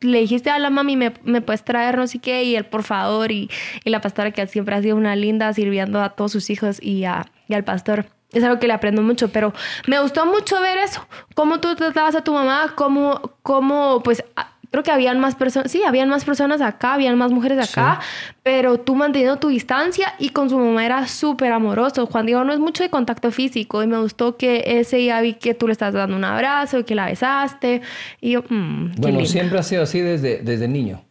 le 0.00 0.20
dijiste 0.20 0.50
a 0.50 0.58
la 0.58 0.68
mami, 0.68 0.94
me, 0.96 1.14
me 1.24 1.40
puedes 1.40 1.64
traer 1.64 1.96
no 1.96 2.06
sé 2.06 2.18
qué, 2.18 2.44
y 2.44 2.54
él 2.54 2.66
por 2.66 2.82
favor, 2.82 3.32
y, 3.32 3.48
y 3.82 3.90
la 3.90 4.02
pastora 4.02 4.30
que 4.30 4.46
siempre 4.46 4.74
ha 4.74 4.82
sido 4.82 4.94
una 4.96 5.16
linda 5.16 5.50
sirviendo 5.54 6.02
a 6.02 6.10
todos 6.10 6.32
sus 6.32 6.50
hijos 6.50 6.78
y, 6.82 7.04
a- 7.04 7.24
y 7.48 7.54
al 7.54 7.64
pastor. 7.64 8.04
Es 8.36 8.44
algo 8.44 8.58
que 8.58 8.66
le 8.66 8.72
aprendo 8.74 9.02
mucho, 9.02 9.28
pero 9.28 9.52
me 9.86 10.00
gustó 10.00 10.26
mucho 10.26 10.60
ver 10.60 10.78
eso, 10.78 11.06
cómo 11.34 11.58
tú 11.60 11.74
tratabas 11.74 12.14
a 12.14 12.22
tu 12.22 12.32
mamá, 12.32 12.74
cómo, 12.76 13.20
cómo 13.42 14.00
pues 14.04 14.22
creo 14.70 14.82
que 14.82 14.90
habían 14.90 15.20
más 15.20 15.34
personas, 15.36 15.70
sí, 15.70 15.82
habían 15.84 16.08
más 16.10 16.24
personas 16.24 16.60
acá, 16.60 16.94
habían 16.94 17.16
más 17.16 17.30
mujeres 17.32 17.58
acá, 17.70 18.00
pero 18.42 18.78
tú 18.78 18.94
manteniendo 18.94 19.38
tu 19.38 19.48
distancia 19.48 20.12
y 20.18 20.30
con 20.30 20.50
su 20.50 20.58
mamá 20.58 20.84
era 20.84 21.06
súper 21.06 21.52
amoroso. 21.52 22.06
Juan 22.06 22.26
Diego 22.26 22.44
no 22.44 22.52
es 22.52 22.58
mucho 22.58 22.82
de 22.82 22.90
contacto 22.90 23.30
físico 23.30 23.82
y 23.82 23.86
me 23.86 23.96
gustó 23.98 24.36
que 24.36 24.64
ese 24.66 24.98
día 24.98 25.20
vi 25.22 25.34
que 25.34 25.54
tú 25.54 25.66
le 25.66 25.72
estás 25.72 25.94
dando 25.94 26.14
un 26.16 26.24
abrazo 26.24 26.78
y 26.80 26.84
que 26.84 26.94
la 26.94 27.06
besaste 27.06 27.80
y 28.20 28.32
yo, 28.32 28.42
mm, 28.42 28.90
qué 28.96 29.00
Bueno, 29.00 29.18
lindo. 29.18 29.24
siempre 29.30 29.58
ha 29.58 29.62
sido 29.62 29.84
así 29.84 30.00
desde, 30.00 30.38
desde 30.42 30.68
niño. 30.68 31.02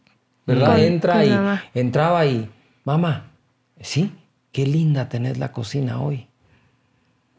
¿Verdad? 0.46 0.74
Con- 0.76 0.80
Entra 0.80 1.14
con 1.14 1.24
y 1.24 1.30
mamá. 1.30 1.64
entraba 1.74 2.26
y, 2.26 2.48
mamá, 2.84 3.24
sí, 3.80 4.12
qué 4.52 4.64
linda 4.64 5.08
tenés 5.08 5.38
la 5.38 5.50
cocina 5.50 6.00
hoy. 6.00 6.28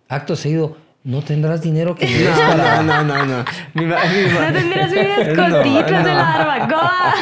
Acto 0.10 0.36
seguido, 0.36 0.78
no 1.04 1.22
tendrás 1.22 1.62
dinero 1.62 1.96
que 1.96 2.06
No, 2.08 2.38
para. 2.38 2.82
no, 2.84 3.04
no, 3.04 3.04
no, 3.04 3.26
no. 3.26 3.46
Mi 3.74 3.86
ma- 3.86 4.00
mi 4.06 4.34
ma- 4.34 4.48
No 4.52 4.54
tendrías 4.60 4.92
unas 4.92 5.28
No, 5.38 5.54
costillas 5.56 5.88
de 5.88 5.92
no. 5.92 6.04
la 6.04 6.24
barbacoa. 6.24 7.14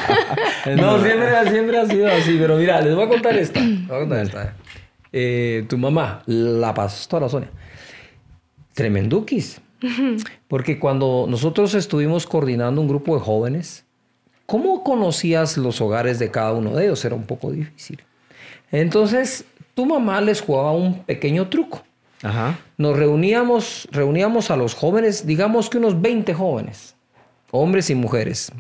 No, 0.76 1.04
siempre, 1.04 1.36
ha- 1.36 1.50
siempre 1.50 1.78
ha 1.80 1.86
sido 1.88 2.08
así, 2.08 2.38
pero 2.40 2.58
mira, 2.58 2.82
les 2.82 2.96
voy 2.96 3.06
a 3.06 3.10
contar 3.10 3.36
esta. 3.36 3.60
Les 3.60 3.88
voy 3.88 3.98
a 3.98 4.00
contar 4.02 4.20
esta. 4.26 4.54
Eh, 5.12 5.66
tu 5.70 5.78
mamá, 5.78 6.22
la 6.26 6.74
pastora 6.74 7.30
Sonia, 7.30 7.50
tremenduquis. 8.74 9.62
Porque 10.48 10.80
cuando 10.80 11.26
nosotros 11.30 11.74
estuvimos 11.76 12.26
coordinando 12.26 12.82
un 12.82 12.88
grupo 12.88 13.16
de 13.16 13.22
jóvenes, 13.22 13.86
¿cómo 14.46 14.84
conocías 14.84 15.58
los 15.58 15.80
hogares 15.80 16.18
de 16.18 16.32
cada 16.32 16.54
uno 16.54 16.72
de 16.76 16.86
ellos? 16.86 17.06
Era 17.06 17.14
un 17.16 17.24
poco 17.26 17.52
difícil. 17.52 18.02
Entonces, 18.72 19.46
tu 19.76 19.86
mamá 19.86 20.22
les 20.22 20.42
jugaba 20.42 20.72
un 20.72 21.04
pequeño 21.04 21.50
truco. 21.50 21.84
Ajá. 22.24 22.60
Nos 22.78 22.98
reuníamos, 22.98 23.88
reuníamos 23.92 24.52
a 24.52 24.58
los 24.58 24.74
jóvenes, 24.74 25.26
digamos 25.26 25.70
que 25.70 25.78
unos 25.78 26.02
20 26.02 26.34
jóvenes, 26.34 26.96
hombres 27.52 27.90
y 27.90 27.96
mujeres. 27.96 28.52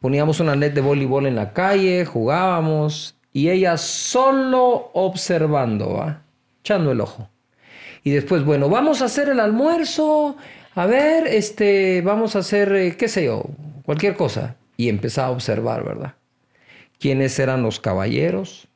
Poníamos 0.00 0.40
una 0.40 0.56
net 0.56 0.72
de 0.74 0.80
voleibol 0.80 1.26
en 1.26 1.36
la 1.36 1.52
calle, 1.52 2.04
jugábamos 2.04 3.16
y 3.32 3.50
ella 3.50 3.76
solo 3.76 4.90
observando, 4.94 5.94
¿va? 5.94 6.22
echando 6.60 6.92
el 6.92 7.00
ojo. 7.00 7.30
Y 8.02 8.10
después, 8.10 8.44
bueno, 8.44 8.68
vamos 8.68 9.02
a 9.02 9.06
hacer 9.06 9.28
el 9.28 9.40
almuerzo, 9.40 10.36
a 10.74 10.86
ver, 10.86 11.26
este, 11.26 12.02
vamos 12.02 12.36
a 12.36 12.40
hacer, 12.40 12.72
eh, 12.74 12.96
qué 12.96 13.08
sé 13.08 13.24
yo, 13.24 13.44
cualquier 13.84 14.16
cosa. 14.16 14.56
Y 14.76 14.88
empezaba 14.88 15.28
a 15.28 15.32
observar, 15.32 15.84
¿verdad? 15.84 16.14
¿Quiénes 17.00 17.38
eran 17.38 17.62
los 17.62 17.80
caballeros? 17.80 18.68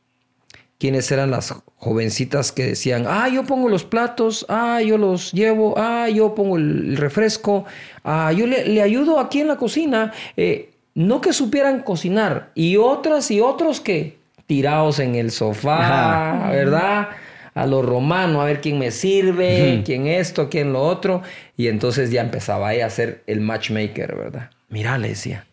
Quiénes 0.83 1.13
eran 1.13 1.31
las 1.31 1.55
jovencitas 1.77 2.51
que 2.51 2.67
decían, 2.71 3.05
ah, 3.07 3.29
yo 3.29 3.45
pongo 3.45 3.69
los 3.69 3.85
platos, 3.85 4.45
ah, 4.49 4.83
yo 4.83 4.99
los 4.99 5.31
llevo, 5.31 5.75
ah, 5.79 6.09
yo 6.09 6.35
pongo 6.35 6.57
el, 6.57 6.97
refresco, 6.97 7.65
ah, 8.03 8.33
yo 8.33 8.49
le, 8.49 8.67
le 8.67 8.83
ayudo 8.83 9.21
aquí 9.21 9.41
en 9.41 9.47
la 9.47 9.59
cocina. 9.59 10.13
Eh, 10.37 10.71
no 10.95 11.21
que 11.21 11.33
supieran 11.33 11.85
cocinar, 11.85 12.51
y 12.57 12.79
otras 12.79 13.31
y 13.31 13.41
otros 13.41 13.81
que 13.81 14.19
tirados 14.47 14.99
en 14.99 15.15
el 15.15 15.31
sofá, 15.31 16.51
¿verdad? 16.51 17.11
A 17.55 17.65
lo 17.65 17.83
romano, 17.83 18.43
a 18.43 18.47
ver 18.47 18.61
quién 18.61 18.81
me 18.81 18.91
sirve, 18.91 19.83
quién 19.85 20.09
esto, 20.09 20.51
quién 20.51 20.73
lo 20.73 20.83
otro. 20.83 21.23
Y 21.57 21.69
entonces 21.69 22.11
ya 22.11 22.23
empezaba 22.23 22.75
ella 22.75 22.87
a 22.87 22.91
ser 22.91 23.23
el 23.29 23.41
matchmaker, 23.41 24.17
¿verdad? 24.17 24.51
Mira, 24.69 24.99
le 24.99 25.11
decía, 25.11 25.47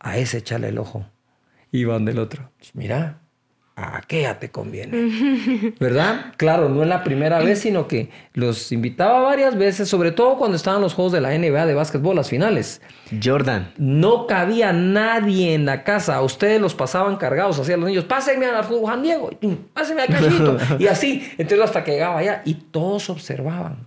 a 0.00 0.16
ese 0.16 0.38
échale 0.38 0.68
el 0.68 0.78
ojo. 0.78 1.04
Iban 1.70 2.06
del 2.06 2.18
otro. 2.18 2.50
Mira, 2.72 3.20
a 3.76 3.98
aquella 3.98 4.38
te 4.38 4.50
conviene. 4.50 5.74
¿Verdad? 5.78 6.32
Claro, 6.38 6.70
no 6.70 6.82
es 6.82 6.88
la 6.88 7.04
primera 7.04 7.38
vez, 7.40 7.60
sino 7.60 7.86
que 7.86 8.08
los 8.32 8.72
invitaba 8.72 9.20
varias 9.20 9.56
veces, 9.56 9.86
sobre 9.86 10.12
todo 10.12 10.38
cuando 10.38 10.56
estaban 10.56 10.80
los 10.80 10.94
juegos 10.94 11.12
de 11.12 11.20
la 11.20 11.36
NBA 11.36 11.66
de 11.66 11.74
básquetbol, 11.74 12.16
las 12.16 12.30
finales. 12.30 12.80
Jordan. 13.22 13.74
No 13.76 14.26
cabía 14.26 14.72
nadie 14.72 15.52
en 15.52 15.66
la 15.66 15.84
casa. 15.84 16.16
A 16.16 16.22
ustedes 16.22 16.58
los 16.58 16.74
pasaban 16.74 17.16
cargados, 17.16 17.58
hacían 17.58 17.80
los 17.80 17.90
niños, 17.90 18.04
pásenme 18.04 18.46
a 18.46 18.62
Juan 18.62 19.02
Diego, 19.02 19.30
pásenme 19.74 20.02
a 20.02 20.06
Cachito. 20.06 20.56
y 20.78 20.86
así, 20.86 21.30
entonces 21.36 21.60
hasta 21.60 21.84
que 21.84 21.92
llegaba 21.92 22.18
allá 22.18 22.42
y 22.46 22.54
todos 22.54 23.10
observaban, 23.10 23.86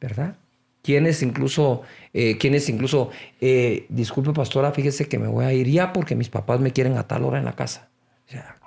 ¿verdad? 0.00 0.36
Quienes 0.80 1.24
incluso, 1.24 1.82
eh, 2.14 2.38
quienes 2.38 2.68
incluso, 2.68 3.10
eh, 3.40 3.84
disculpe 3.88 4.32
pastora, 4.32 4.70
fíjese 4.70 5.08
que 5.08 5.18
me 5.18 5.26
voy 5.26 5.44
a 5.44 5.52
ir 5.52 5.68
ya 5.68 5.92
porque 5.92 6.14
mis 6.14 6.28
papás 6.28 6.60
me 6.60 6.72
quieren 6.72 6.96
a 6.96 7.08
tal 7.08 7.24
hora 7.24 7.38
en 7.38 7.44
la 7.44 7.54
casa. 7.54 7.88
O 8.28 8.30
sea, 8.30 8.57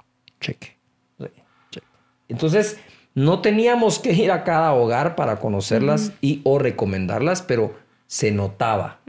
cheque. 0.41 0.75
cheque. 1.71 1.87
Entonces, 2.27 2.77
no 3.13 3.39
teníamos 3.39 3.99
que 3.99 4.11
ir 4.13 4.31
a 4.31 4.43
cada 4.43 4.73
hogar 4.73 5.15
para 5.15 5.37
conocerlas 5.37 6.11
y 6.21 6.41
o 6.43 6.59
recomendarlas, 6.59 7.41
pero 7.41 7.75
se 8.07 8.31
notaba. 8.31 8.99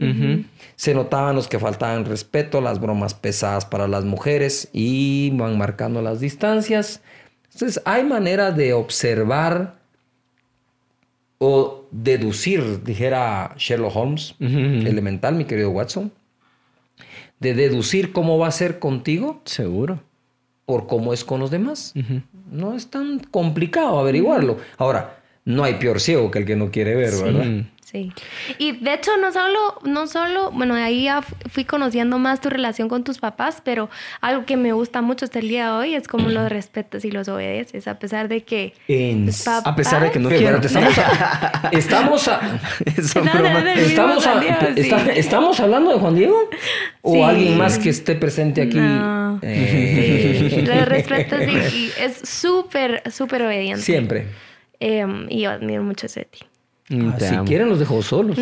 Se 0.77 0.93
notaban 0.93 1.35
los 1.35 1.49
que 1.49 1.59
faltaban 1.59 2.05
respeto, 2.05 2.61
las 2.61 2.79
bromas 2.79 3.13
pesadas 3.13 3.65
para 3.65 3.87
las 3.89 4.05
mujeres 4.05 4.69
y 4.71 5.29
van 5.31 5.57
marcando 5.57 6.01
las 6.01 6.21
distancias. 6.21 7.01
Entonces, 7.51 7.81
hay 7.85 8.05
maneras 8.05 8.55
de 8.55 8.71
observar 8.71 9.75
o 11.37 11.85
deducir, 11.91 12.83
dijera 12.83 13.53
Sherlock 13.57 13.95
Holmes, 13.95 14.35
elemental, 14.39 15.35
mi 15.35 15.43
querido 15.43 15.69
Watson, 15.71 16.13
de 17.39 17.53
deducir 17.53 18.13
cómo 18.13 18.37
va 18.37 18.47
a 18.47 18.51
ser 18.51 18.79
contigo. 18.79 19.41
Seguro. 19.43 20.01
Por 20.65 20.87
cómo 20.87 21.13
es 21.13 21.23
con 21.25 21.39
los 21.39 21.51
demás. 21.51 21.93
No 22.49 22.75
es 22.75 22.89
tan 22.89 23.19
complicado 23.19 23.99
averiguarlo. 23.99 24.57
Ahora, 24.77 25.22
no 25.45 25.63
hay 25.63 25.75
peor 25.75 25.99
ciego 25.99 26.31
que 26.31 26.39
el 26.39 26.45
que 26.45 26.55
no 26.55 26.71
quiere 26.71 26.95
ver, 26.95 27.13
¿verdad? 27.21 27.65
Sí. 27.93 28.11
Y 28.57 28.71
de 28.71 28.95
hecho, 28.95 29.11
no 29.17 29.31
solo, 29.31 29.79
no 29.83 30.07
solo, 30.07 30.49
bueno, 30.51 30.73
ahí 30.73 31.03
ya 31.03 31.21
fui 31.21 31.63
conociendo 31.63 32.17
más 32.17 32.41
tu 32.41 32.49
relación 32.49 32.89
con 32.89 33.03
tus 33.03 33.19
papás, 33.19 33.61
pero 33.63 33.87
algo 34.19 34.45
que 34.45 34.57
me 34.57 34.73
gusta 34.73 35.03
mucho 35.03 35.25
hasta 35.25 35.37
el 35.37 35.47
día 35.47 35.65
de 35.67 35.71
hoy 35.73 35.93
es 35.93 36.07
cómo 36.07 36.29
los 36.29 36.49
respetas 36.49 37.05
y 37.05 37.11
los 37.11 37.27
obedeces, 37.27 37.87
a 37.87 37.99
pesar 37.99 38.29
de 38.29 38.41
que. 38.41 38.73
a 39.63 39.75
pesar 39.75 40.01
de 40.01 40.09
que 40.09 40.17
no 40.17 40.29
quiero. 40.29 40.57
Estamos, 41.71 42.27
a, 42.27 42.59
estamos, 42.83 43.47
estamos, 43.77 44.25
estamos, 45.15 45.59
hablando 45.59 45.91
de 45.91 45.99
Juan 45.99 46.15
Diego 46.15 46.49
o 47.03 47.25
alguien 47.25 47.57
más 47.57 47.77
que 47.77 47.89
esté 47.89 48.15
presente 48.15 48.63
aquí. 48.63 48.77
No. 48.77 49.39
Eh. 49.43 50.49
Sí. 50.49 50.61
Los 50.61 50.87
respetas 50.87 51.47
y, 51.47 51.91
es 51.99 52.27
súper, 52.27 53.03
súper 53.11 53.43
obediente. 53.43 53.83
Siempre. 53.83 54.25
Em, 54.85 55.27
y 55.29 55.43
yo 55.43 55.51
admiro 55.51 55.81
mucho 55.81 56.07
ese 56.07 56.21
de 56.21 56.25
ti. 56.25 56.39
Ah, 56.91 57.15
si 57.17 57.35
quieren 57.45 57.69
los 57.69 57.79
dejo 57.79 58.01
solos. 58.01 58.37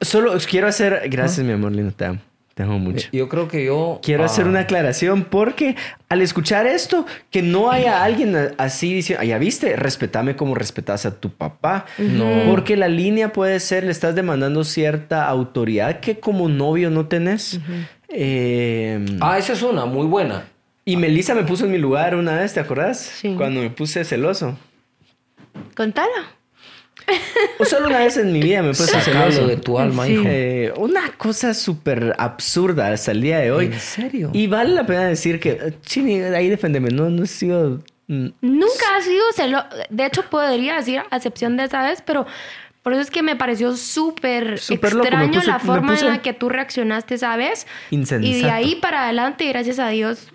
Solo 0.00 0.32
quiero 0.48 0.66
hacer... 0.66 1.02
Gracias, 1.10 1.44
mi 1.44 1.52
amor 1.52 1.72
lindo, 1.72 1.92
te 1.92 2.06
amo. 2.06 2.20
Te 2.54 2.62
amo 2.62 2.78
mucho. 2.78 3.08
Yo 3.12 3.28
creo 3.28 3.48
que 3.48 3.66
yo... 3.66 4.00
Quiero 4.02 4.24
hacer 4.24 4.46
ah. 4.46 4.48
una 4.48 4.60
aclaración 4.60 5.24
porque 5.24 5.76
al 6.08 6.22
escuchar 6.22 6.66
esto, 6.66 7.04
que 7.30 7.42
no 7.42 7.70
haya 7.70 8.02
alguien 8.02 8.34
así 8.56 8.94
diciendo, 8.94 9.22
ya 9.24 9.36
viste, 9.36 9.76
respetame 9.76 10.36
como 10.36 10.54
respetas 10.54 11.04
a 11.04 11.20
tu 11.20 11.28
papá. 11.28 11.84
No. 11.98 12.44
Porque 12.48 12.74
la 12.78 12.88
línea 12.88 13.34
puede 13.34 13.60
ser, 13.60 13.84
le 13.84 13.90
estás 13.90 14.14
demandando 14.14 14.64
cierta 14.64 15.28
autoridad 15.28 16.00
que 16.00 16.18
como 16.18 16.48
novio 16.48 16.88
no 16.88 17.08
tenés. 17.08 17.60
Em, 18.08 19.04
ah, 19.20 19.36
esa 19.36 19.52
es 19.52 19.62
una, 19.62 19.84
muy 19.84 20.06
buena. 20.06 20.44
Y 20.86 20.96
Melissa 20.96 21.34
me 21.34 21.42
puso 21.42 21.66
en 21.66 21.72
mi 21.72 21.78
lugar 21.78 22.16
una 22.16 22.36
vez, 22.36 22.54
¿te 22.54 22.60
acordás? 22.60 23.00
Sí. 23.00 23.34
Cuando 23.36 23.60
me 23.60 23.68
puse 23.68 24.02
celoso. 24.04 24.56
Contala. 25.74 26.36
O 27.58 27.64
solo 27.64 27.88
una 27.88 27.98
vez 27.98 28.16
en 28.16 28.32
mi 28.32 28.40
vida 28.40 28.62
me 28.62 28.68
puse 28.68 29.00
celoso 29.00 29.46
de 29.46 29.56
tu 29.56 29.78
alma, 29.78 30.08
hijo. 30.08 30.22
Eh, 30.26 30.72
una 30.76 31.10
cosa 31.12 31.52
súper 31.54 32.14
absurda 32.18 32.92
hasta 32.92 33.12
el 33.12 33.22
día 33.22 33.38
de 33.38 33.50
hoy. 33.50 33.66
¿En 33.66 33.80
serio? 33.80 34.30
Y 34.32 34.46
vale 34.46 34.70
la 34.74 34.86
pena 34.86 35.06
decir 35.06 35.40
que, 35.40 35.74
Chini, 35.82 36.20
ahí 36.20 36.48
defendeme, 36.48 36.90
no, 36.90 37.10
no 37.10 37.24
he 37.24 37.26
sido... 37.26 37.82
Mm, 38.06 38.28
Nunca 38.40 38.96
ha 38.96 39.00
sido 39.00 39.24
celoso. 39.34 39.66
De 39.90 40.06
hecho, 40.06 40.22
podría 40.30 40.76
decir, 40.76 41.02
a 41.10 41.16
excepción 41.16 41.56
de 41.56 41.64
esa 41.64 41.82
vez, 41.82 42.02
pero 42.04 42.26
por 42.82 42.92
eso 42.92 43.02
es 43.02 43.10
que 43.10 43.22
me 43.22 43.36
pareció 43.36 43.76
súper 43.76 44.54
extraño 44.54 45.40
la 45.44 45.58
forma 45.60 45.98
en 45.98 46.06
la 46.06 46.22
que 46.22 46.32
tú 46.32 46.48
reaccionaste 46.48 47.14
esa 47.14 47.36
vez. 47.36 47.66
Y 47.90 48.42
de 48.42 48.50
ahí 48.50 48.76
para 48.76 49.04
adelante, 49.04 49.46
gracias 49.48 49.78
a 49.78 49.88
Dios, 49.88 50.28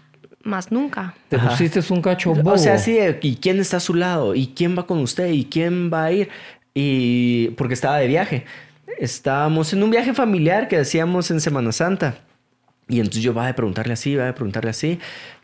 más 0.47 0.71
nunca. 0.71 1.13
Te 1.29 1.37
pusiste 1.37 1.81
un 1.89 2.01
cacho 2.01 2.33
bobo. 2.33 2.53
O 2.53 2.57
sea, 2.57 2.77
sí, 2.77 2.97
¿y 3.21 3.35
quién 3.35 3.59
está 3.59 3.77
a 3.77 3.81
su 3.81 3.93
lado? 3.93 4.33
¿Y 4.33 4.47
quién 4.47 4.77
va 4.77 4.87
con 4.87 4.99
usted? 4.99 5.27
¿Y 5.27 5.45
quién 5.45 5.91
va 5.93 6.05
a 6.05 6.11
ir? 6.11 6.29
Y 6.73 7.49
porque 7.57 7.73
estaba 7.73 7.97
de 7.97 8.07
viaje. 8.07 8.45
Estábamos 8.97 9.73
en 9.73 9.83
un 9.83 9.91
viaje 9.91 10.13
familiar 10.13 10.67
que 10.67 10.77
hacíamos 10.77 11.29
en 11.31 11.41
Semana 11.41 11.71
Santa. 11.71 12.15
Y 12.87 12.99
entonces 12.99 13.21
yo 13.21 13.33
va 13.33 13.47
a 13.47 13.53
preguntarle 13.53 13.93
así, 13.93 14.15
va 14.15 14.29
a 14.29 14.33
preguntarle 14.33 14.69
así. 14.69 14.99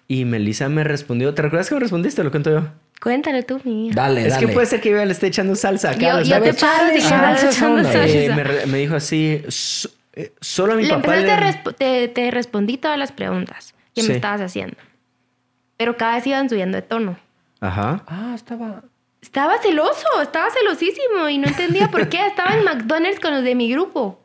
Y 0.08 0.26
Melissa 0.26 0.70
me 0.70 0.84
respondió. 0.84 1.34
¿Te 1.34 1.42
recuerdas 1.42 1.70
que 1.70 1.76
me 1.76 1.82
respondiste? 1.82 2.24
Lo 2.24 2.32
cuento 2.32 2.52
yo. 2.52 2.68
Cuéntale 3.02 3.44
tú, 3.44 3.60
mía. 3.64 3.92
Dale, 3.94 4.28
es 4.28 4.38
que 4.38 4.48
puede 4.48 4.66
ser 4.66 4.80
que 4.80 4.92
yo 4.92 5.04
le 5.04 5.12
esté 5.12 5.28
echando 5.28 5.56
salsa 5.56 5.92
acá. 5.92 6.22
Yo, 6.22 6.42
te 6.42 6.54
paro 6.54 6.96
echando 6.96 7.52
salsa. 7.52 8.08
Eh, 8.08 8.66
me, 8.68 8.78
dijo 8.78 8.96
así, 8.96 9.44
eh, 10.14 10.32
solo 10.40 10.74
a 10.74 10.76
mi 10.78 10.88
papá 10.88 11.18
le... 11.18 12.08
te, 12.08 12.32
respondí 12.32 12.78
todas 12.78 12.98
las 12.98 13.12
preguntas 13.12 13.74
que 13.94 14.04
me 14.04 14.14
estabas 14.16 14.40
haciendo. 14.40 14.78
Pero 15.78 15.98
cada 15.98 16.16
vez 16.16 16.28
iban 16.28 16.50
subiendo 16.50 16.76
de 16.78 16.82
tono. 16.82 17.18
Ajá. 17.60 18.04
Ah, 18.08 18.34
estaba... 18.36 18.84
Estaba 19.22 19.58
celoso, 19.60 20.22
estaba 20.22 20.50
celosísimo 20.50 21.30
y 21.30 21.38
no 21.38 21.48
entendía 21.48 21.90
por 21.90 22.10
qué. 22.10 22.28
Estaba 22.28 22.56
en 22.56 22.64
McDonald's 22.66 23.22
con 23.22 23.34
los 23.34 23.44
de 23.44 23.56
mi 23.56 23.72
grupo. 23.72 24.24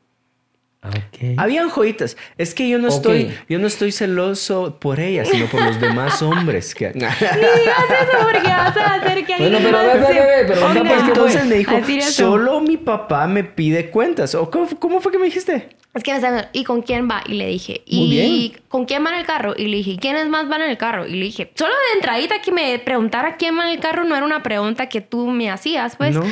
Okay. 0.80 1.34
Habían 1.36 1.70
joyitas. 1.70 2.16
Es 2.36 2.54
que 2.54 2.68
yo 2.68 2.78
no 2.78 2.88
estoy, 2.88 3.34
yo 3.48 3.58
no 3.58 3.66
estoy 3.66 3.90
celoso 3.90 4.78
por 4.78 5.00
ella, 5.00 5.24
sino 5.24 5.46
por 5.46 5.60
los 5.60 5.80
demás 5.80 6.22
hombres. 6.22 6.74
Que... 6.74 6.92
sí, 6.92 7.04
haz 7.04 7.18
eso 7.18 8.18
porque 8.22 8.48
vas 8.48 8.76
a 8.76 8.94
hacer 8.94 9.26
que 9.26 9.36
Bueno, 9.38 9.58
pero 9.60 9.78
ve, 9.78 9.94
ve, 9.94 10.44
ve, 10.44 10.44
pero 10.46 11.00
entonces 11.00 11.44
me 11.46 11.56
dijo, 11.56 11.74
solo 12.02 12.60
mi 12.60 12.76
papá 12.76 13.26
me 13.26 13.42
pide 13.42 13.90
cuentas. 13.90 14.34
¿O 14.36 14.50
cómo, 14.50 15.00
fue 15.00 15.10
que 15.10 15.18
me 15.18 15.24
dijiste? 15.24 15.68
Es 15.94 16.02
que 16.02 16.12
me 16.12 16.48
¿y 16.52 16.64
con 16.64 16.82
quién 16.82 17.08
va? 17.10 17.22
Y 17.26 17.34
le 17.34 17.46
dije, 17.46 17.82
¿y 17.86 18.54
con 18.68 18.84
quién 18.84 19.04
va 19.04 19.10
en 19.10 19.18
el 19.18 19.26
carro? 19.26 19.54
Y 19.56 19.66
le 19.66 19.78
dije, 19.78 19.96
¿quiénes 19.98 20.28
más 20.28 20.48
van 20.48 20.62
en 20.62 20.70
el 20.70 20.78
carro? 20.78 21.06
Y 21.06 21.12
le 21.12 21.24
dije, 21.24 21.50
solo 21.54 21.72
de 21.72 21.98
entradita 21.98 22.40
que 22.40 22.52
me 22.52 22.78
preguntara 22.78 23.36
quién 23.36 23.58
va 23.58 23.64
en 23.64 23.70
el 23.70 23.80
carro 23.80 24.04
no 24.04 24.14
era 24.14 24.24
una 24.24 24.42
pregunta 24.42 24.88
que 24.88 25.00
tú 25.00 25.26
me 25.26 25.50
hacías, 25.50 25.96
pues. 25.96 26.14
No. 26.14 26.24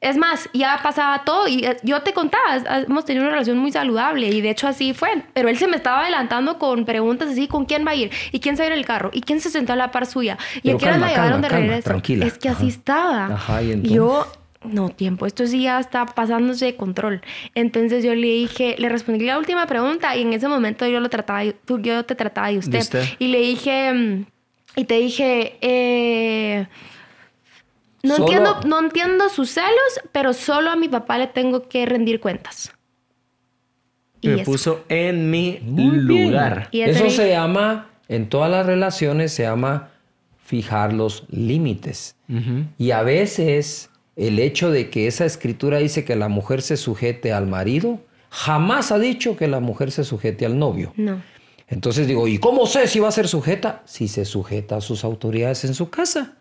Es 0.00 0.16
más, 0.16 0.48
ya 0.54 0.80
pasaba 0.82 1.24
todo 1.24 1.46
y 1.46 1.62
eh, 1.62 1.76
yo 1.82 2.00
te 2.00 2.14
contaba, 2.14 2.56
hemos 2.88 3.04
tenido 3.04 3.22
una 3.22 3.32
relación 3.32 3.58
muy 3.58 3.70
saludable 3.70 4.28
y 4.28 4.40
de 4.40 4.48
hecho 4.48 4.66
así 4.66 4.94
fue. 4.94 5.24
Pero 5.34 5.50
él 5.50 5.58
se 5.58 5.68
me 5.68 5.76
estaba 5.76 6.00
adelantando 6.00 6.58
con 6.58 6.86
preguntas 6.86 7.28
así, 7.28 7.46
¿con 7.48 7.66
quién 7.66 7.86
va 7.86 7.90
a 7.90 7.94
ir? 7.96 8.10
¿Y 8.32 8.40
quién 8.40 8.56
se 8.56 8.62
va 8.62 8.64
a 8.64 8.66
ir 8.68 8.72
en 8.72 8.78
el 8.78 8.86
carro? 8.86 9.10
¿Y 9.12 9.20
quién 9.20 9.42
se 9.42 9.50
sentó 9.50 9.74
a 9.74 9.76
la 9.76 9.90
par 9.90 10.06
suya? 10.06 10.38
¿Y 10.62 10.70
a 10.70 10.78
qué 10.78 10.86
hora 10.86 10.96
la 10.96 11.08
llevaron 11.08 11.42
de 11.42 11.50
regreso? 11.50 11.82
Tranquila. 11.82 12.24
Es 12.24 12.38
que 12.38 12.48
así 12.48 12.68
estaba. 12.68 13.26
Ajá, 13.26 13.62
¿y 13.62 13.82
Yo, 13.82 14.26
no, 14.64 14.90
tiempo, 14.90 15.26
esto 15.26 15.46
sí 15.46 15.62
ya 15.62 15.80
está 15.80 16.06
pasándose 16.06 16.66
de 16.66 16.76
control. 16.76 17.22
Entonces 17.54 18.04
yo 18.04 18.14
le 18.14 18.26
dije, 18.26 18.76
le 18.78 18.88
respondí 18.88 19.24
la 19.24 19.38
última 19.38 19.66
pregunta 19.66 20.16
y 20.16 20.22
en 20.22 20.32
ese 20.32 20.48
momento 20.48 20.86
yo 20.86 21.00
lo 21.00 21.08
trataba, 21.08 21.44
yo 21.44 22.04
te 22.04 22.14
trataba 22.14 22.48
de 22.48 22.58
usted. 22.58 22.80
usted? 22.80 23.04
Y 23.18 23.28
le 23.28 23.40
dije, 23.40 23.92
mm, 23.92 24.26
y 24.76 24.84
te 24.84 24.94
dije, 24.94 25.56
eh 25.60 26.66
no, 28.02 28.16
entiendo, 28.16 28.60
no 28.66 28.78
entiendo 28.80 29.28
sus 29.28 29.50
celos, 29.50 30.00
pero 30.12 30.32
solo 30.32 30.70
a 30.70 30.76
mi 30.76 30.88
papá 30.88 31.18
le 31.18 31.26
tengo 31.26 31.68
que 31.68 31.84
rendir 31.86 32.20
cuentas. 32.20 32.72
Y 34.22 34.28
me 34.28 34.44
puso 34.44 34.84
en 34.88 35.30
mi 35.30 35.60
lugar. 35.60 36.68
Eso 36.72 37.10
se 37.10 37.30
llama, 37.30 37.88
en 38.08 38.28
todas 38.28 38.50
las 38.50 38.66
relaciones, 38.66 39.32
se 39.32 39.44
llama 39.44 39.90
fijar 40.44 40.92
los 40.92 41.24
límites. 41.30 42.16
Y 42.78 42.92
a 42.92 43.02
veces 43.02 43.89
el 44.16 44.38
hecho 44.38 44.70
de 44.70 44.90
que 44.90 45.06
esa 45.06 45.24
escritura 45.24 45.78
dice 45.78 46.04
que 46.04 46.16
la 46.16 46.28
mujer 46.28 46.62
se 46.62 46.76
sujete 46.76 47.32
al 47.32 47.46
marido, 47.46 48.00
jamás 48.30 48.92
ha 48.92 48.98
dicho 48.98 49.36
que 49.36 49.48
la 49.48 49.60
mujer 49.60 49.90
se 49.90 50.04
sujete 50.04 50.46
al 50.46 50.58
novio. 50.58 50.92
No. 50.96 51.22
Entonces 51.68 52.06
digo, 52.06 52.26
¿y 52.26 52.38
cómo 52.38 52.66
sé 52.66 52.88
si 52.88 52.98
va 52.98 53.08
a 53.08 53.12
ser 53.12 53.28
sujeta? 53.28 53.82
Si 53.86 54.08
se 54.08 54.24
sujeta 54.24 54.76
a 54.76 54.80
sus 54.80 55.04
autoridades 55.04 55.64
en 55.64 55.74
su 55.74 55.88
casa 55.88 56.36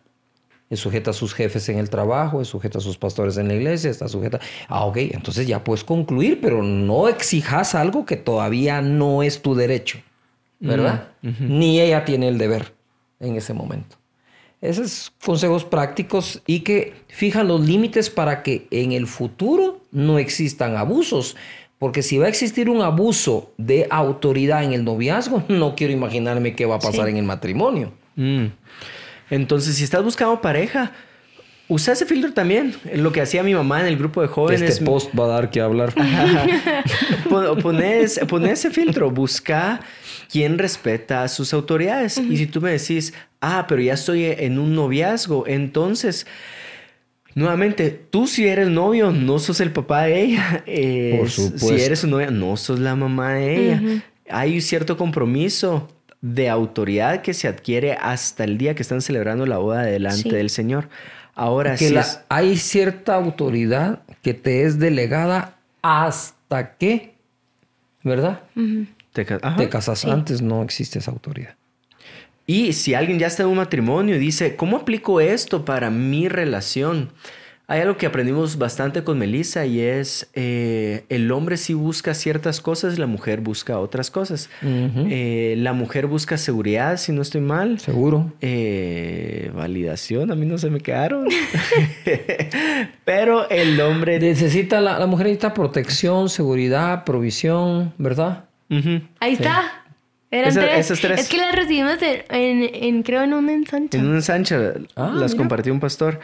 es 0.69 0.79
sujeta 0.79 1.11
a 1.11 1.13
sus 1.13 1.33
jefes 1.33 1.67
en 1.69 1.79
el 1.79 1.89
trabajo, 1.89 2.41
es 2.41 2.47
sujeta 2.47 2.77
a 2.77 2.81
sus 2.81 2.97
pastores 2.97 3.37
en 3.37 3.47
la 3.47 3.55
iglesia, 3.55 3.89
está 3.89 4.07
sujeta... 4.07 4.39
Ah, 4.67 4.85
ok, 4.85 4.97
entonces 4.97 5.47
ya 5.47 5.63
puedes 5.63 5.83
concluir, 5.83 6.39
pero 6.41 6.61
no 6.61 7.07
exijas 7.07 7.73
algo 7.73 8.05
que 8.05 8.17
todavía 8.17 8.81
no 8.81 9.23
es 9.23 9.41
tu 9.41 9.55
derecho, 9.55 9.99
¿verdad? 10.59 11.09
Ni 11.21 11.81
ella 11.81 12.05
tiene 12.05 12.27
el 12.27 12.37
deber 12.37 12.73
en 13.19 13.35
ese 13.35 13.53
momento. 13.53 13.97
Esos 14.61 15.13
consejos 15.23 15.63
prácticos 15.63 16.41
y 16.45 16.61
que 16.61 16.93
fijan 17.07 17.47
los 17.47 17.61
límites 17.61 18.09
para 18.09 18.43
que 18.43 18.67
en 18.71 18.91
el 18.91 19.07
futuro 19.07 19.81
no 19.91 20.19
existan 20.19 20.75
abusos. 20.75 21.37
Porque 21.77 22.03
si 22.03 22.17
va 22.17 22.25
a 22.25 22.29
existir 22.29 22.69
un 22.69 22.81
abuso 22.81 23.53
de 23.57 23.87
autoridad 23.89 24.63
en 24.63 24.73
el 24.73 24.83
noviazgo, 24.83 25.43
no 25.49 25.75
quiero 25.75 25.93
imaginarme 25.93 26.55
qué 26.55 26.65
va 26.65 26.75
a 26.75 26.79
pasar 26.79 27.07
en 27.07 27.17
el 27.17 27.23
matrimonio. 27.23 27.93
Mm. 28.15 28.47
Entonces, 29.29 29.75
si 29.75 29.83
estás 29.83 30.03
buscando 30.03 30.41
pareja, 30.41 30.91
usa 31.69 31.93
ese 31.93 32.05
filtro 32.05 32.33
también. 32.33 32.75
Lo 32.95 33.11
que 33.13 33.21
hacía 33.21 33.41
mi 33.43 33.53
mamá 33.53 33.79
en 33.79 33.87
el 33.87 33.97
grupo 33.97 34.21
de 34.21 34.27
jóvenes. 34.27 34.61
Este 34.61 34.83
post 34.83 35.11
va 35.17 35.25
a 35.25 35.27
dar 35.29 35.49
que 35.49 35.61
hablar. 35.61 35.93
Pones, 37.61 38.19
ese 38.51 38.71
filtro, 38.71 39.11
busca 39.11 39.79
quién 40.31 40.57
respeta 40.57 41.23
a 41.23 41.27
sus 41.27 41.53
autoridades. 41.53 42.17
Y 42.17 42.37
si 42.37 42.47
tú 42.47 42.59
me 42.61 42.71
decís, 42.71 43.13
ah, 43.41 43.65
pero 43.67 43.81
ya 43.81 43.93
estoy 43.93 44.25
en 44.25 44.59
un 44.59 44.75
noviazgo, 44.75 45.45
entonces 45.47 46.25
Nuevamente, 47.35 47.91
tú 48.09 48.25
si 48.25 48.47
eres 48.47 48.69
novio, 48.69 49.11
no 49.11 49.37
sos 49.37 49.61
el 49.61 49.71
papá 49.71 50.03
de 50.05 50.19
ella. 50.23 50.63
Eh, 50.65 51.15
Por 51.19 51.29
supuesto. 51.29 51.67
Si 51.67 51.79
eres 51.79 51.99
su 51.99 52.07
novia, 52.07 52.31
no 52.31 52.57
sos 52.57 52.79
la 52.79 52.95
mamá 52.95 53.35
de 53.35 53.55
ella. 53.55 53.81
Hay 54.29 54.55
un 54.55 54.61
cierto 54.61 54.97
compromiso 54.97 55.87
de 56.21 56.49
autoridad 56.49 57.21
que 57.21 57.35
se 57.35 57.47
adquiere 57.47 57.93
hasta 57.93 58.43
el 58.43 58.57
día 58.57 58.73
que 58.73 58.81
están 58.81 59.01
celebrando 59.01 59.45
la 59.45 59.59
boda 59.59 59.83
delante 59.83 60.23
Sí. 60.23 60.29
del 60.31 60.49
Señor. 60.49 60.89
Ahora 61.39 61.71
que 61.77 61.87
sí 61.87 61.93
la- 61.93 62.01
es- 62.01 62.19
hay 62.29 62.57
cierta 62.57 63.15
autoridad 63.15 64.01
que 64.21 64.33
te 64.33 64.63
es 64.63 64.77
delegada 64.77 65.55
hasta 65.81 66.75
que, 66.75 67.15
¿verdad? 68.03 68.41
ajá. 69.41 69.55
Te 69.57 69.69
casas. 69.69 70.05
Antes 70.05 70.41
no 70.41 70.61
existe 70.63 70.99
esa 70.99 71.11
autoridad. 71.11 71.55
Y 72.45 72.73
si 72.73 72.93
alguien 72.93 73.19
ya 73.19 73.27
está 73.27 73.43
en 73.43 73.49
un 73.49 73.57
matrimonio 73.57 74.15
y 74.15 74.19
dice, 74.19 74.55
¿cómo 74.55 74.77
aplico 74.77 75.21
esto 75.21 75.63
para 75.65 75.89
mi 75.89 76.27
relación? 76.27 77.11
Hay 77.71 77.81
algo 77.81 77.97
que 77.97 78.07
aprendimos 78.07 78.57
bastante 78.57 79.03
con 79.03 79.19
Melissa 79.19 79.63
y 79.67 79.79
es 79.79 80.27
eh, 80.33 81.03
el 81.09 81.31
hombre 81.31 81.55
sí 81.55 81.75
busca 81.75 82.15
ciertas 82.15 82.61
cosas, 82.61 82.97
la 82.97 83.05
mujer 83.05 83.41
busca 83.41 83.77
otras 83.77 84.09
cosas. 84.09 84.49
Eh, 84.63 85.53
la 85.59 85.73
mujer 85.73 86.07
busca 86.07 86.37
seguridad, 86.37 86.97
si 86.97 87.11
no 87.11 87.21
estoy 87.21 87.41
mal. 87.41 87.79
Seguro. 87.79 88.33
Eh, 88.41 89.51
validación, 89.53 90.31
a 90.31 90.35
mí 90.35 90.47
no 90.47 90.57
se 90.57 90.71
me 90.71 90.79
quedaron. 90.79 91.27
Pero 93.05 93.49
el 93.49 93.79
hombre... 93.81 94.19
Necesita 94.19 94.81
la, 94.81 94.99
la 94.99 95.05
mujer 95.05 95.27
necesita 95.27 95.53
protección, 95.53 96.29
seguridad, 96.29 97.03
provisión, 97.03 97.93
¿verdad? 97.97 98.45
Ahí 99.19 99.33
está. 99.33 99.83
Eran 100.31 100.49
Esa- 100.51 100.59
tres. 100.61 100.79
esas 100.79 100.99
tres. 101.01 101.19
Es 101.21 101.29
que 101.29 101.37
las 101.37 101.55
recibimos 101.55 101.97
en, 102.01 102.21
en- 102.29 102.69
en- 102.83 103.03
creo, 103.03 103.23
en 103.23 103.33
un 103.33 103.49
ensanche. 103.49 103.97
En 103.97 104.07
un 104.07 104.15
ensanche 104.15 104.55
Ah, 104.95 105.11
las 105.15 105.31
mira. 105.31 105.37
compartió 105.37 105.73
un 105.73 105.79
pastor. 105.79 106.19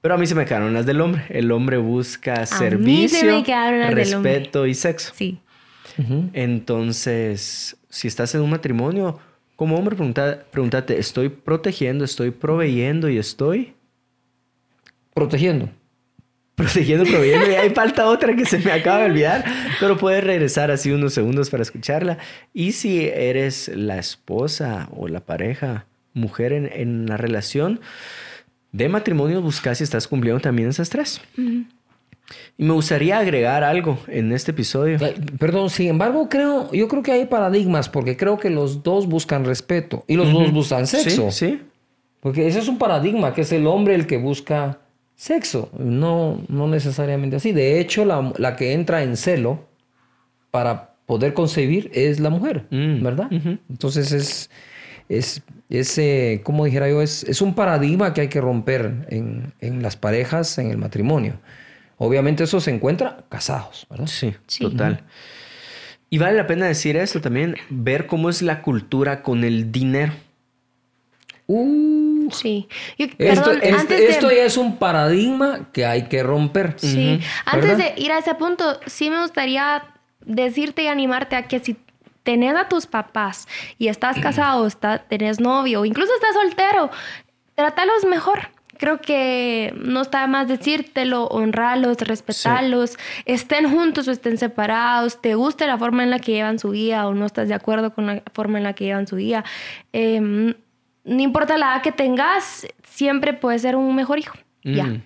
Pero 0.00 0.14
a 0.14 0.16
mí 0.18 0.26
se 0.26 0.34
me 0.34 0.44
quedaron 0.44 0.72
las 0.74 0.86
del 0.86 1.00
hombre. 1.00 1.24
El 1.28 1.50
hombre 1.50 1.76
busca 1.78 2.40
mí 2.40 2.46
se 2.46 2.58
servicio, 2.58 3.44
respeto 3.90 4.66
y 4.66 4.74
sexo. 4.74 5.12
Sí. 5.14 5.40
Entonces, 6.32 7.76
si 7.88 8.06
estás 8.06 8.34
en 8.34 8.42
un 8.42 8.50
matrimonio, 8.50 9.18
como 9.56 9.76
hombre, 9.76 9.96
pregunta, 9.96 10.44
pregúntate, 10.50 10.98
¿estoy 10.98 11.28
protegiendo, 11.28 12.04
estoy 12.04 12.30
proveyendo 12.30 13.08
y 13.08 13.18
estoy 13.18 13.74
Protegiendo. 15.14 15.68
protegiendo, 16.54 17.04
proveyendo? 17.04 17.50
Y 17.50 17.54
ahí 17.54 17.70
falta 17.70 18.06
otra 18.06 18.36
que 18.36 18.46
se 18.46 18.58
me 18.58 18.70
acaba 18.70 19.00
de 19.00 19.06
olvidar, 19.06 19.44
pero 19.80 19.96
puedes 19.96 20.22
regresar 20.22 20.70
así 20.70 20.92
unos 20.92 21.12
segundos 21.12 21.50
para 21.50 21.64
escucharla. 21.64 22.18
Y 22.54 22.70
si 22.70 23.06
eres 23.08 23.66
la 23.74 23.98
esposa 23.98 24.88
o 24.92 25.08
la 25.08 25.18
pareja, 25.18 25.86
mujer 26.14 26.52
en, 26.52 26.70
en 26.72 27.06
la 27.06 27.16
relación 27.16 27.80
de 28.72 28.88
matrimonio, 28.88 29.40
busca 29.42 29.74
si 29.74 29.84
estás 29.84 30.06
cumpliendo 30.06 30.40
también 30.40 30.68
esas 30.68 30.88
tres. 30.90 31.20
Y 32.58 32.64
me 32.64 32.72
gustaría 32.72 33.18
agregar 33.18 33.64
algo 33.64 33.98
en 34.06 34.32
este 34.32 34.50
episodio. 34.50 34.96
Eh, 35.00 35.14
Perdón, 35.38 35.70
sin 35.70 35.88
embargo, 35.88 36.28
creo, 36.28 36.70
yo 36.72 36.86
creo 36.88 37.02
que 37.02 37.12
hay 37.12 37.24
paradigmas, 37.26 37.88
porque 37.88 38.16
creo 38.16 38.38
que 38.38 38.50
los 38.50 38.82
dos 38.82 39.06
buscan 39.06 39.44
respeto 39.44 40.04
y 40.06 40.16
los 40.16 40.30
dos 40.32 40.52
buscan 40.52 40.86
sexo. 40.86 41.30
Sí, 41.30 41.46
sí. 41.46 41.62
Porque 42.20 42.46
ese 42.46 42.58
es 42.58 42.68
un 42.68 42.78
paradigma, 42.78 43.32
que 43.32 43.42
es 43.42 43.52
el 43.52 43.66
hombre 43.66 43.94
el 43.94 44.06
que 44.06 44.18
busca 44.18 44.80
sexo. 45.14 45.70
No, 45.78 46.42
no 46.48 46.66
necesariamente 46.68 47.36
así. 47.36 47.52
De 47.52 47.80
hecho, 47.80 48.04
la, 48.04 48.32
la 48.36 48.56
que 48.56 48.72
entra 48.72 49.02
en 49.02 49.16
celo 49.16 49.64
para 50.50 50.94
poder 51.06 51.32
concebir 51.32 51.90
es 51.94 52.20
la 52.20 52.28
mujer, 52.28 52.66
Mm, 52.70 53.02
¿verdad? 53.02 53.28
Entonces 53.70 54.12
es, 54.12 54.50
es, 55.08 55.42
es 55.68 55.96
eh, 55.98 56.40
como 56.44 56.64
dijera 56.64 56.88
yo, 56.88 57.02
es, 57.02 57.24
es 57.24 57.40
un 57.42 57.54
paradigma 57.54 58.12
que 58.14 58.22
hay 58.22 58.28
que 58.28 58.40
romper 58.40 59.06
en, 59.10 59.52
en 59.60 59.82
las 59.82 59.96
parejas, 59.96 60.58
en 60.58 60.70
el 60.70 60.78
matrimonio. 60.78 61.40
Obviamente 61.96 62.44
eso 62.44 62.60
se 62.60 62.70
encuentra 62.70 63.24
casados, 63.28 63.86
¿verdad? 63.90 64.06
Sí, 64.06 64.34
Sí. 64.46 64.64
total. 64.64 65.02
Y 66.10 66.18
vale 66.18 66.36
la 66.36 66.46
pena 66.46 66.66
decir 66.66 66.96
esto 66.96 67.20
también, 67.20 67.56
ver 67.70 68.06
cómo 68.06 68.30
es 68.30 68.40
la 68.40 68.62
cultura 68.62 69.22
con 69.22 69.44
el 69.44 69.70
dinero. 69.72 70.12
Uh, 71.46 72.30
Sí. 72.30 72.68
Yo- 72.98 73.06
esto, 73.06 73.16
perdón, 73.44 73.56
este- 73.62 73.72
antes 73.72 73.98
de... 73.98 74.06
esto 74.10 74.30
ya 74.30 74.44
es 74.44 74.56
un 74.58 74.76
paradigma 74.76 75.70
que 75.72 75.86
hay 75.86 76.02
que 76.04 76.22
romper. 76.22 76.74
Sí, 76.76 77.20
antes 77.46 77.70
¿Verdad? 77.78 77.94
de 77.94 78.02
ir 78.02 78.12
a 78.12 78.18
ese 78.18 78.34
punto, 78.34 78.78
sí 78.86 79.08
me 79.08 79.20
gustaría 79.22 79.82
decirte 80.26 80.82
y 80.82 80.88
animarte 80.88 81.36
a 81.36 81.48
que 81.48 81.58
si 81.60 81.76
tenés 82.28 82.54
a 82.56 82.68
tus 82.68 82.86
papás 82.86 83.48
y 83.78 83.88
estás 83.88 84.18
casado, 84.20 84.66
está, 84.66 84.98
tenés 84.98 85.40
novio, 85.40 85.80
o 85.80 85.84
incluso 85.86 86.12
estás 86.14 86.34
soltero, 86.34 86.90
trátalos 87.54 88.04
mejor. 88.04 88.50
Creo 88.76 89.00
que 89.00 89.72
no 89.78 90.02
está 90.02 90.26
más 90.26 90.46
decírtelo, 90.46 91.24
honrarlos, 91.28 91.96
respetarlos, 92.02 92.98
estén 93.24 93.70
juntos 93.70 94.08
o 94.08 94.10
estén 94.10 94.36
separados, 94.36 95.22
te 95.22 95.36
guste 95.36 95.66
la 95.66 95.78
forma 95.78 96.02
en 96.02 96.10
la 96.10 96.18
que 96.18 96.32
llevan 96.32 96.58
su 96.58 96.68
vida 96.68 97.08
o 97.08 97.14
no 97.14 97.24
estás 97.24 97.48
de 97.48 97.54
acuerdo 97.54 97.94
con 97.94 98.06
la 98.06 98.22
forma 98.34 98.58
en 98.58 98.64
la 98.64 98.74
que 98.74 98.84
llevan 98.84 99.06
su 99.06 99.16
vida. 99.16 99.42
Eh, 99.94 100.20
no 100.20 101.22
importa 101.22 101.56
la 101.56 101.72
edad 101.72 101.82
que 101.82 101.92
tengas, 101.92 102.66
siempre 102.82 103.32
puedes 103.32 103.62
ser 103.62 103.74
un 103.74 103.94
mejor 103.96 104.18
hijo. 104.18 104.36
Ya, 104.62 104.84
Mm. 104.84 105.02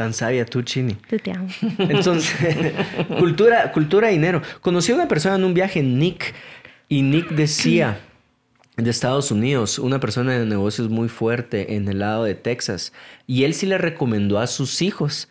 Tan 0.00 0.14
sabia 0.14 0.46
tú, 0.46 0.62
Chini. 0.62 0.94
tú 0.94 1.18
te 1.18 1.30
amo. 1.30 1.46
Entonces, 1.78 2.72
cultura, 3.18 3.70
cultura 3.70 4.10
y 4.10 4.14
dinero. 4.14 4.40
Conocí 4.62 4.92
a 4.92 4.94
una 4.94 5.08
persona 5.08 5.34
en 5.34 5.44
un 5.44 5.52
viaje, 5.52 5.82
Nick, 5.82 6.32
y 6.88 7.02
Nick 7.02 7.28
decía 7.32 8.00
de 8.78 8.88
Estados 8.88 9.30
Unidos, 9.30 9.78
una 9.78 10.00
persona 10.00 10.32
de 10.38 10.46
negocios 10.46 10.88
muy 10.88 11.10
fuerte 11.10 11.74
en 11.74 11.86
el 11.86 11.98
lado 11.98 12.24
de 12.24 12.34
Texas, 12.34 12.94
y 13.26 13.44
él 13.44 13.52
sí 13.52 13.66
le 13.66 13.76
recomendó 13.76 14.38
a 14.38 14.46
sus 14.46 14.80
hijos. 14.80 15.28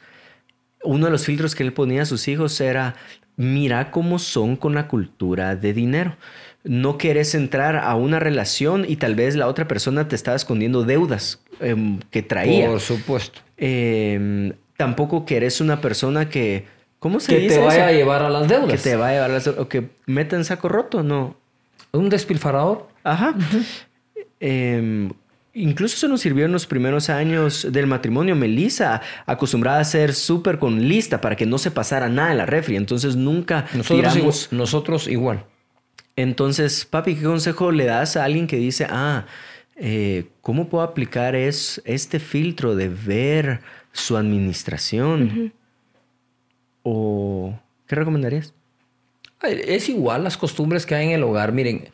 Uno 0.83 1.07
de 1.07 1.13
los 1.13 1.25
filtros 1.25 1.55
que 1.55 1.63
él 1.63 1.73
ponía 1.73 2.03
a 2.03 2.05
sus 2.05 2.27
hijos 2.27 2.61
era, 2.61 2.95
mira 3.37 3.89
cómo 3.89 4.19
son 4.19 4.55
con 4.55 4.75
la 4.75 4.87
cultura 4.87 5.55
de 5.55 5.73
dinero. 5.73 6.15
No 6.63 6.97
quieres 6.97 7.35
entrar 7.35 7.77
a 7.77 7.95
una 7.95 8.19
relación 8.19 8.85
y 8.87 8.97
tal 8.97 9.15
vez 9.15 9.35
la 9.35 9.47
otra 9.47 9.67
persona 9.67 10.07
te 10.07 10.15
estaba 10.15 10.35
escondiendo 10.35 10.83
deudas 10.83 11.39
em, 11.61 11.99
que 12.11 12.21
traía. 12.21 12.67
Por 12.67 12.79
supuesto. 12.81 13.39
Eh, 13.57 14.53
tampoco 14.77 15.25
que 15.25 15.37
eres 15.37 15.61
una 15.61 15.81
persona 15.81 16.29
que. 16.29 16.65
¿Cómo 16.99 17.21
se 17.21 17.33
Que 17.33 17.39
dice? 17.39 17.55
te 17.55 17.61
vaya 17.65 17.79
eso? 17.85 17.85
a 17.87 17.91
llevar 17.93 18.23
a 18.23 18.29
las 18.29 18.47
deudas. 18.49 18.69
Que 18.71 18.77
te 18.77 18.95
vaya 18.97 19.09
a 19.09 19.13
llevar 19.27 19.31
a 19.31 19.33
las 19.35 19.47
O 19.47 19.69
que 19.69 19.89
meta 20.05 20.35
en 20.35 20.43
saco 20.43 20.67
roto, 20.67 21.01
no. 21.01 21.37
Un 21.93 22.09
despilfarador. 22.09 22.87
Ajá. 23.03 23.33
Eh, 24.41 25.09
incluso 25.53 25.95
eso 25.95 26.07
nos 26.07 26.21
sirvió 26.21 26.45
en 26.45 26.51
los 26.51 26.65
primeros 26.65 27.09
años 27.09 27.67
del 27.71 27.87
matrimonio. 27.87 28.35
Melissa, 28.35 29.01
acostumbrada 29.25 29.79
a 29.79 29.83
ser 29.85 30.13
súper 30.13 30.59
con 30.59 30.87
lista 30.87 31.21
para 31.21 31.35
que 31.35 31.45
no 31.45 31.57
se 31.57 31.71
pasara 31.71 32.09
nada 32.09 32.31
en 32.31 32.37
la 32.37 32.45
refri. 32.45 32.75
Entonces 32.75 33.15
nunca 33.15 33.65
Nosotros, 33.73 33.87
tiramos. 34.13 34.17
igual, 34.17 34.57
nosotros 34.59 35.07
igual. 35.07 35.43
Entonces, 36.21 36.83
papi, 36.83 37.15
¿qué 37.15 37.23
consejo 37.23 37.71
le 37.71 37.85
das 37.85 38.17
a 38.17 38.25
alguien 38.25 38.45
que 38.45 38.57
dice, 38.57 38.85
ah, 38.89 39.25
eh, 39.77 40.27
¿cómo 40.41 40.67
puedo 40.67 40.83
aplicar 40.83 41.33
es, 41.33 41.81
este 41.85 42.19
filtro 42.19 42.75
de 42.75 42.89
ver 42.89 43.61
su 43.93 44.17
administración? 44.17 45.53
¿O 46.83 47.57
qué 47.87 47.95
recomendarías? 47.95 48.53
Es 49.43 49.87
igual 49.87 50.25
las 50.25 50.35
costumbres 50.35 50.85
que 50.85 50.95
hay 50.95 51.07
en 51.07 51.11
el 51.13 51.23
hogar. 51.23 51.53
Miren, 51.53 51.87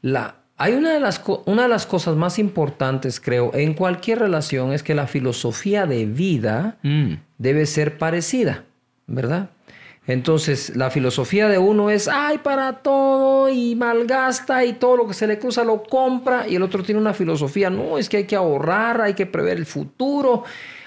la, 0.00 0.36
hay 0.56 0.74
una 0.74 0.92
de, 0.92 1.00
las, 1.00 1.20
una 1.46 1.64
de 1.64 1.68
las 1.68 1.84
cosas 1.84 2.14
más 2.14 2.38
importantes, 2.38 3.18
creo, 3.18 3.50
en 3.52 3.74
cualquier 3.74 4.20
relación 4.20 4.72
es 4.72 4.84
que 4.84 4.94
la 4.94 5.08
filosofía 5.08 5.86
de 5.86 6.06
vida 6.06 6.78
Mm, 6.84 7.14
debe 7.38 7.66
ser 7.66 7.98
parecida, 7.98 8.62
¿verdad? 9.08 9.50
Entonces, 10.06 10.74
la 10.74 10.90
filosofía 10.90 11.48
de 11.48 11.58
uno 11.58 11.88
es, 11.88 12.08
ay, 12.08 12.38
para 12.38 12.82
todo 12.82 13.48
y 13.48 13.76
malgasta 13.76 14.64
y 14.64 14.72
todo 14.72 14.96
lo 14.96 15.06
que 15.06 15.14
se 15.14 15.28
le 15.28 15.38
cruza 15.38 15.62
lo 15.62 15.84
compra. 15.84 16.48
Y 16.48 16.56
el 16.56 16.62
otro 16.62 16.82
tiene 16.82 17.00
una 17.00 17.14
filosofía, 17.14 17.70
no, 17.70 17.98
es 17.98 18.08
que 18.08 18.18
hay 18.18 18.24
que 18.24 18.34
ahorrar, 18.34 19.00
hay 19.00 19.14
que 19.14 19.26
prever 19.26 19.58
el 19.58 19.66
futuro. 19.66 20.42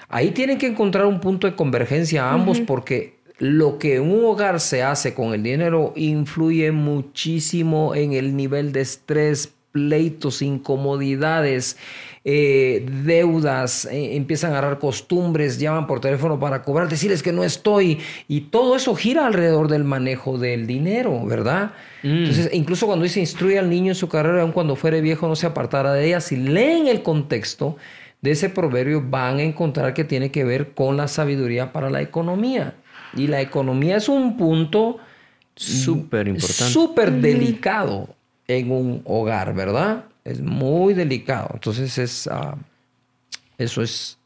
Ahí 0.08 0.32
tienen 0.32 0.58
que 0.58 0.66
encontrar 0.66 1.06
un 1.06 1.20
punto 1.20 1.46
de 1.46 1.56
convergencia 1.56 2.30
ambos 2.30 2.60
porque 2.60 3.16
lo 3.38 3.78
que 3.78 3.96
en 3.96 4.02
un 4.02 4.24
hogar 4.24 4.60
se 4.60 4.82
hace 4.82 5.14
con 5.14 5.34
el 5.34 5.42
dinero 5.42 5.92
influye 5.96 6.70
muchísimo 6.72 7.94
en 7.94 8.12
el 8.12 8.36
nivel 8.36 8.72
de 8.72 8.82
estrés, 8.82 9.52
pleitos, 9.76 10.40
incomodidades, 10.40 11.76
eh, 12.24 12.86
deudas, 13.04 13.84
eh, 13.84 14.16
empiezan 14.16 14.54
a 14.54 14.58
agarrar 14.58 14.78
costumbres, 14.78 15.58
llaman 15.58 15.86
por 15.86 16.00
teléfono 16.00 16.38
para 16.40 16.62
cobrar, 16.62 16.88
decirles 16.88 17.22
que 17.22 17.30
no 17.30 17.44
estoy. 17.44 17.98
Y 18.26 18.40
todo 18.40 18.74
eso 18.74 18.94
gira 18.94 19.26
alrededor 19.26 19.68
del 19.68 19.84
manejo 19.84 20.38
del 20.38 20.66
dinero, 20.66 21.26
¿verdad? 21.26 21.72
Entonces, 22.02 22.48
incluso 22.54 22.86
cuando 22.86 23.02
dice 23.02 23.20
instruye 23.20 23.58
al 23.58 23.68
niño 23.68 23.90
en 23.92 23.96
su 23.96 24.08
carrera, 24.08 24.40
aun 24.40 24.52
cuando 24.52 24.76
fuere 24.76 25.02
viejo 25.02 25.28
no 25.28 25.36
se 25.36 25.46
apartará 25.46 25.92
de 25.92 26.06
ella, 26.06 26.22
si 26.22 26.36
leen 26.36 26.86
el 26.86 27.02
contexto 27.02 27.76
de 28.22 28.30
ese 28.30 28.48
proverbio, 28.48 29.04
van 29.06 29.36
a 29.36 29.42
encontrar 29.42 29.92
que 29.92 30.04
tiene 30.04 30.30
que 30.30 30.44
ver 30.44 30.72
con 30.72 30.96
la 30.96 31.08
sabiduría 31.08 31.70
para 31.72 31.90
la 31.90 32.00
economía. 32.00 32.76
Y 33.14 33.26
la 33.26 33.42
economía 33.42 33.98
es 33.98 34.08
un 34.08 34.38
punto 34.38 34.96
Súper 35.54 36.28
importante. 36.28 36.72
súper 36.72 37.12
delicado 37.12 38.15
en 38.48 38.70
un 38.70 39.02
hogar, 39.04 39.54
¿verdad? 39.54 40.04
Es 40.24 40.40
muy 40.40 40.94
delicado. 40.94 41.50
Entonces 41.54 41.98
es 41.98 42.26
ah, 42.28 42.56
eso 43.58 43.82
es 43.82 44.18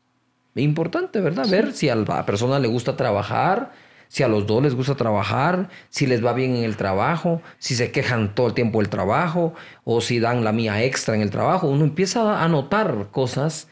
Importante, 0.55 1.21
¿verdad? 1.21 1.49
Ver 1.49 1.73
si 1.73 1.89
a 1.89 1.95
la 1.95 2.27
persona 2.27 2.59
le 2.59 2.67
gusta 2.67 2.97
trabajar, 2.97 3.73
si 4.09 4.25
a 4.25 4.29
los 4.29 4.47
dos 4.47 4.63
les 4.63 4.75
gusta 4.75 4.97
trabajar, 4.97 5.69
si 5.91 6.07
les 6.07 6.25
va 6.25 6.33
bien 6.33 6.57
en 6.57 6.65
el 6.65 6.77
trabajo, 6.77 7.41
si 7.59 7.77
se 7.77 7.93
quejan 7.93 8.35
todo 8.35 8.49
el 8.49 8.55
tiempo 8.55 8.81
del 8.81 8.89
trabajo 8.89 9.55
o 9.85 10.01
si 10.01 10.19
dan 10.19 10.43
la 10.43 10.51
mía 10.51 10.83
extra 10.83 11.15
en 11.15 11.21
el 11.21 11.31
trabajo. 11.31 11.69
Uno 11.69 11.85
empieza 11.85 12.43
a 12.43 12.49
notar 12.49 13.09
cosas 13.13 13.69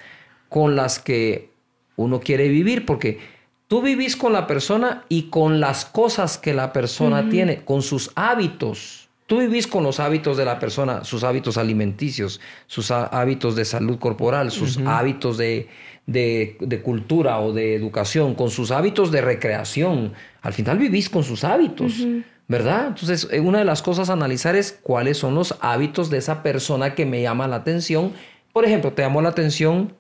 con 0.49 0.77
las 0.77 1.01
que 1.01 1.51
uno 1.97 2.21
quiere 2.21 2.49
vivir 2.49 2.87
porque 2.87 3.19
tú 3.67 3.83
vivís 3.83 4.17
con 4.17 4.33
la 4.33 4.47
persona 4.47 5.05
y 5.09 5.25
con 5.25 5.59
las 5.59 5.85
cosas 5.85 6.39
que 6.39 6.55
la 6.55 6.73
persona 6.73 7.29
tiene, 7.29 7.65
con 7.65 7.83
sus 7.83 8.13
hábitos. 8.15 9.08
Tú 9.29 9.41
vivís 9.41 9.67
con 9.67 9.85
los 9.85 10.01
hábitos 10.01 10.39
de 10.39 10.47
la 10.47 10.59
persona, 10.59 11.05
sus 11.05 11.23
hábitos 11.23 11.59
alimenticios, 11.59 12.41
sus 12.67 12.91
hábitos 12.91 13.57
de 13.57 13.67
salud 13.67 13.99
corporal, 13.99 14.51
sus 14.51 14.79
hábitos 14.79 15.37
de, 15.37 15.69
de, 16.07 16.81
cultura 16.83 17.39
o 17.39 17.53
de 17.53 17.75
educación, 17.75 18.35
con 18.35 18.49
sus 18.49 18.71
hábitos 18.71 19.13
de 19.13 19.21
recreación. 19.21 20.15
Al 20.41 20.55
final 20.55 20.79
vivís 20.79 21.11
con 21.11 21.25
sus 21.25 21.45
hábitos, 21.45 22.07
¿verdad? 22.49 22.87
Entonces, 22.87 23.29
eh, 23.31 23.41
una 23.41 23.59
de 23.59 23.67
las 23.67 23.83
cosas 23.83 24.09
a 24.09 24.15
analizar 24.15 24.57
es 24.57 24.73
cuáles 24.83 25.19
son 25.19 25.35
los 25.35 25.59
hábitos 25.61 26.09
de 26.09 26.17
esa 26.17 26.43
persona 26.43 26.95
que 26.95 27.05
me 27.05 27.21
llama 27.21 27.47
la 27.49 27.57
atención. 27.57 28.15
Por 28.55 28.65
ejemplo, 28.65 28.95
te 28.95 29.03
llamó 29.03 29.21
la 29.21 29.29
atención 29.29 29.93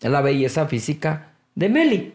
la 0.00 0.22
belleza 0.22 0.66
física 0.66 1.34
de 1.54 1.68
Meli. 1.68 2.14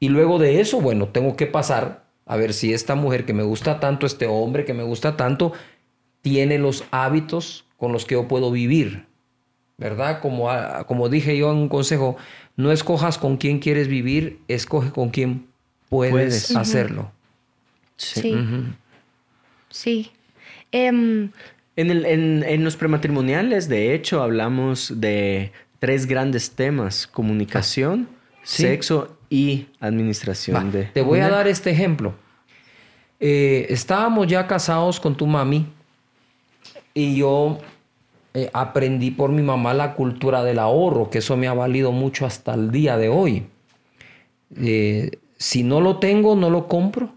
Y 0.00 0.08
luego 0.08 0.38
de 0.38 0.58
eso, 0.60 0.80
bueno, 0.80 1.08
tengo 1.08 1.36
que 1.36 1.46
pasar 1.46 2.05
a 2.26 2.36
ver 2.36 2.52
si 2.52 2.74
esta 2.74 2.96
mujer 2.96 3.24
que 3.24 3.32
me 3.32 3.44
gusta 3.44 3.80
tanto, 3.80 4.04
este 4.04 4.26
hombre 4.26 4.64
que 4.64 4.74
me 4.74 4.82
gusta 4.82 5.16
tanto, 5.16 5.52
tiene 6.20 6.58
los 6.58 6.84
hábitos 6.90 7.64
con 7.76 7.92
los 7.92 8.04
que 8.04 8.14
yo 8.14 8.26
puedo 8.26 8.50
vivir. 8.50 9.06
¿Verdad? 9.78 10.20
Como, 10.20 10.48
como 10.86 11.08
dije 11.08 11.36
yo 11.36 11.52
en 11.52 11.58
un 11.58 11.68
consejo, 11.68 12.16
no 12.56 12.72
escojas 12.72 13.18
con 13.18 13.36
quién 13.36 13.58
quieres 13.58 13.88
vivir, 13.88 14.40
escoge 14.48 14.90
con 14.90 15.10
quién 15.10 15.46
puedes, 15.88 16.56
hacerlo. 16.56 17.12
Sí. 17.96 18.34
Sí. 19.68 20.10
Em, 20.72 21.30
en, 21.76 22.64
los 22.64 22.76
prematrimoniales, 22.76 23.68
de 23.68 23.94
hecho, 23.94 24.22
hablamos 24.22 25.00
de 25.00 25.52
tres 25.78 26.06
grandes 26.06 26.52
temas: 26.52 27.06
comunicación, 27.06 28.08
sexo 28.42 29.15
y 29.28 29.66
administración. 29.80 30.72
de, 30.72 30.84
te 30.84 31.02
voy 31.02 31.20
a 31.20 31.28
dar 31.28 31.46
este 31.48 31.70
ejemplo. 31.70 32.14
Eh, 33.18 33.66
estábamos 33.70 34.26
ya 34.26 34.46
casados 34.46 35.00
con 35.00 35.16
tu 35.16 35.26
mami 35.26 35.66
y 36.92 37.16
yo 37.16 37.58
eh, 38.34 38.50
aprendí 38.52 39.10
por 39.10 39.30
mi 39.30 39.42
mamá 39.42 39.72
la 39.72 39.94
cultura 39.94 40.44
del 40.44 40.58
ahorro, 40.58 41.08
que 41.08 41.18
eso 41.18 41.36
me 41.36 41.48
ha 41.48 41.54
valido 41.54 41.92
mucho 41.92 42.26
hasta 42.26 42.54
el 42.54 42.70
día 42.70 42.98
de 42.98 43.08
hoy. 43.08 43.46
Eh, 44.56 45.12
si 45.38 45.62
no 45.62 45.80
lo 45.80 45.98
tengo, 45.98 46.36
no 46.36 46.50
lo 46.50 46.68
compro, 46.68 47.10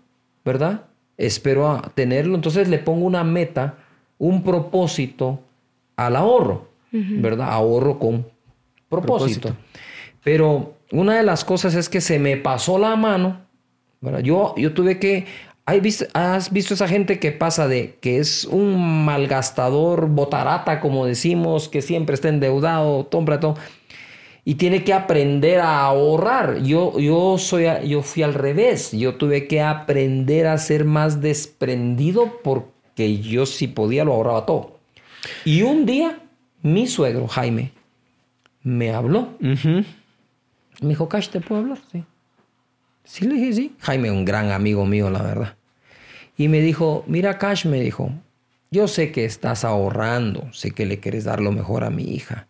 ¿verdad? 0.46 0.86
Espero 1.18 1.70
a 1.70 1.82
tenerlo, 1.94 2.36
entonces 2.36 2.70
le 2.70 2.80
pongo 2.80 3.06
una 3.06 3.26
meta, 3.26 3.76
un 4.18 4.44
propósito 4.44 5.42
al 5.98 6.16
ahorro, 6.16 6.70
¿verdad? 6.92 7.52
Ahorro 7.52 8.00
con 8.00 8.26
propósito. 8.88 9.56
Pero 10.24 10.74
una 10.92 11.18
de 11.18 11.24
las 11.24 11.46
cosas 11.46 11.76
es 11.76 11.90
que 11.90 12.02
se 12.02 12.20
me 12.20 12.38
pasó 12.38 12.78
la 12.78 12.96
mano, 12.96 13.42
¿verdad? 14.02 14.22
Yo, 14.22 14.56
yo 14.58 14.74
tuve 14.74 15.00
que 15.00 15.26
¿Has 16.14 16.52
visto 16.52 16.74
esa 16.74 16.88
gente 16.88 17.20
que 17.20 17.32
pasa 17.32 17.68
de 17.68 17.96
que 18.02 18.18
es 18.18 18.46
un 18.46 19.06
malgastador, 19.06 20.08
botarata, 20.08 20.80
como 20.80 21.06
decimos, 21.06 21.70
que 21.70 21.84
siempre 21.84 22.16
está 22.16 22.30
endeudado, 22.30 23.06
todo, 23.06 23.56
y 24.46 24.56
tiene 24.56 24.84
que 24.84 24.94
aprender 24.94 25.60
a 25.60 25.82
ahorrar? 25.82 26.64
Yo, 26.64 26.98
yo, 26.98 27.38
soy, 27.38 27.68
yo 27.88 28.02
fui 28.02 28.24
al 28.24 28.34
revés. 28.34 28.94
Yo 28.94 29.16
tuve 29.16 29.48
que 29.48 29.62
aprender 29.62 30.48
a 30.48 30.58
ser 30.58 30.86
más 30.86 31.22
desprendido 31.22 32.40
porque 32.44 33.20
yo 33.20 33.46
si 33.46 33.68
podía 33.68 34.04
lo 34.04 34.14
ahorraba 34.14 34.48
todo. 34.48 34.80
Y 35.46 35.62
un 35.62 35.86
día, 35.86 36.18
mi 36.64 36.88
suegro, 36.88 37.28
Jaime, 37.28 37.74
me 38.64 38.92
habló. 38.92 39.28
Me 40.82 40.90
dijo, 40.90 41.10
Cash, 41.10 41.30
¿te 41.30 41.42
puedo 41.42 41.62
hablar? 41.62 41.80
Sí. 41.92 42.04
Sí, 43.04 43.26
le 43.26 43.36
dije 43.36 43.54
sí. 43.54 43.76
Jaime, 43.80 44.12
un 44.12 44.24
gran 44.24 44.52
amigo 44.52 44.86
mío, 44.86 45.10
la 45.10 45.22
verdad. 45.22 45.56
Y 46.38 46.48
me 46.48 46.62
dijo, 46.62 47.04
mira 47.08 47.38
Cash, 47.38 47.66
me 47.66 47.82
dijo, 47.82 48.12
yo 48.72 48.88
sé 48.88 49.12
que 49.12 49.26
estás 49.26 49.66
ahorrando, 49.66 50.48
sé 50.54 50.72
que 50.72 50.86
le 50.86 51.00
quieres 51.00 51.24
dar 51.24 51.42
lo 51.42 51.52
mejor 51.52 51.84
a 51.84 51.90
mi 51.90 52.04
hija. 52.04 52.48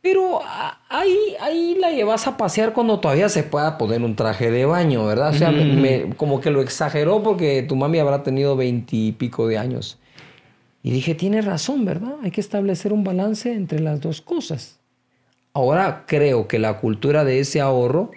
Pero 0.00 0.40
ahí, 0.88 1.16
ahí 1.40 1.76
la 1.80 1.90
llevas 1.90 2.26
a 2.26 2.36
pasear 2.36 2.72
cuando 2.72 3.00
todavía 3.00 3.28
se 3.28 3.42
pueda 3.42 3.78
poner 3.78 4.02
un 4.02 4.14
traje 4.14 4.50
de 4.50 4.64
baño, 4.64 5.06
¿verdad? 5.06 5.30
O 5.30 5.34
sea, 5.34 5.52
como 6.16 6.40
que 6.40 6.50
lo 6.50 6.60
exageró 6.60 7.22
porque 7.22 7.62
tu 7.62 7.76
mami 7.76 7.98
habrá 7.98 8.22
tenido 8.22 8.56
veintipico 8.56 9.48
de 9.48 9.58
años. 9.58 9.98
Y 10.82 10.92
dije, 10.92 11.14
tiene 11.14 11.42
razón, 11.42 11.84
¿verdad? 11.84 12.14
Hay 12.22 12.30
que 12.30 12.40
establecer 12.40 12.92
un 12.92 13.04
balance 13.04 13.52
entre 13.52 13.80
las 13.80 14.00
dos 14.00 14.20
cosas. 14.20 14.77
Ahora 15.58 16.04
creo 16.06 16.46
que 16.46 16.60
la 16.60 16.78
cultura 16.78 17.24
de 17.24 17.40
ese 17.40 17.60
ahorro 17.60 18.12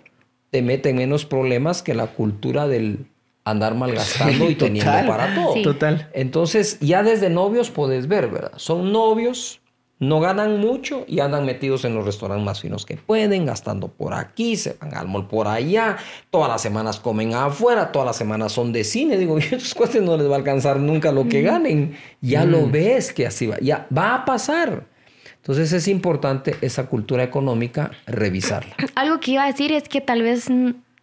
te 0.52 0.62
mete 0.62 0.90
en 0.90 0.98
menos 0.98 1.26
problemas 1.26 1.82
que 1.82 1.96
la 1.96 2.06
cultura 2.06 2.68
del 2.68 3.08
andar 3.46 3.74
malgastando 3.74 4.48
y 4.48 4.54
teniendo 4.54 4.92
para 5.08 5.34
todo. 5.34 5.60
Total. 5.64 6.08
Entonces, 6.14 6.80
ya 6.82 7.02
desde 7.02 7.32
novios 7.32 7.72
puedes 7.72 8.08
ver, 8.08 8.28
¿verdad? 8.28 8.52
Son 8.58 8.92
novios, 8.92 9.60
no 9.98 10.20
ganan 10.20 10.60
mucho 10.60 11.04
y 11.08 11.20
andan 11.20 11.48
metidos 11.48 11.84
en 11.84 11.96
los 11.96 12.06
restaurantes 12.06 12.46
más 12.46 12.62
finos 12.62 12.86
que 12.86 12.98
pueden, 12.98 13.48
gastando 13.48 13.88
por 13.88 14.14
aquí, 14.14 14.56
se 14.56 14.78
van 14.80 14.94
al 14.96 15.08
mall 15.08 15.28
por 15.28 15.48
allá, 15.48 15.98
todas 16.30 16.48
las 16.48 16.62
semanas 16.62 17.00
comen 17.00 17.34
afuera, 17.34 17.92
todas 17.92 18.06
las 18.06 18.18
semanas 18.18 18.52
son 18.52 18.72
de 18.72 18.84
cine. 18.84 19.18
Digo, 19.18 19.38
a 19.38 19.40
estos 19.40 19.74
cuates 19.74 20.04
no 20.04 20.16
les 20.16 20.30
va 20.30 20.34
a 20.34 20.38
alcanzar 20.38 20.80
nunca 20.80 21.12
lo 21.12 21.28
que 21.28 21.42
ganen. 21.42 21.98
Ya 22.22 22.46
lo 22.46 22.68
mm. 22.68 22.72
ves 22.72 23.12
que 23.12 23.26
así 23.26 23.48
va, 23.48 23.58
ya 23.60 23.88
va 23.92 24.14
a 24.14 24.26
pasar. 24.26 24.91
Entonces 25.42 25.74
es 25.74 25.88
importante 25.88 26.56
esa 26.62 26.88
cultura 26.88 27.24
económica 27.24 27.92
revisarla. 28.06 28.76
Algo 28.96 29.20
que 29.20 29.32
iba 29.32 29.44
a 29.44 29.48
decir 29.48 29.72
es 29.72 29.90
que 29.90 30.00
tal 30.00 30.22
vez 30.22 30.48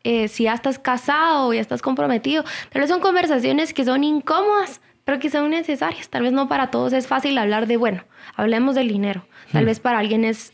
eh, 0.05 0.29
si 0.29 0.45
ya 0.45 0.55
estás 0.55 0.79
casado 0.79 1.49
o 1.49 1.53
ya 1.53 1.61
estás 1.61 1.83
comprometido. 1.83 2.45
Tal 2.71 2.81
vez 2.81 2.89
son 2.89 3.01
conversaciones 3.01 3.75
que 3.75 3.85
son 3.85 4.05
incómodas, 4.05 4.81
pero 5.05 5.19
que 5.19 5.29
son 5.29 5.51
necesarias. 5.51 6.09
Tal 6.09 6.23
vez 6.23 6.33
no 6.33 6.49
para 6.49 6.71
todos 6.71 6.93
es 6.93 7.07
fácil 7.07 7.37
hablar 7.37 7.67
de, 7.67 7.77
bueno, 7.77 8.05
hablemos 8.37 8.75
del 8.75 8.89
dinero. 8.89 9.27
Tal 9.53 9.65
hmm. 9.65 9.67
vez 9.67 9.81
para 9.81 9.99
alguien 9.99 10.25
es, 10.25 10.53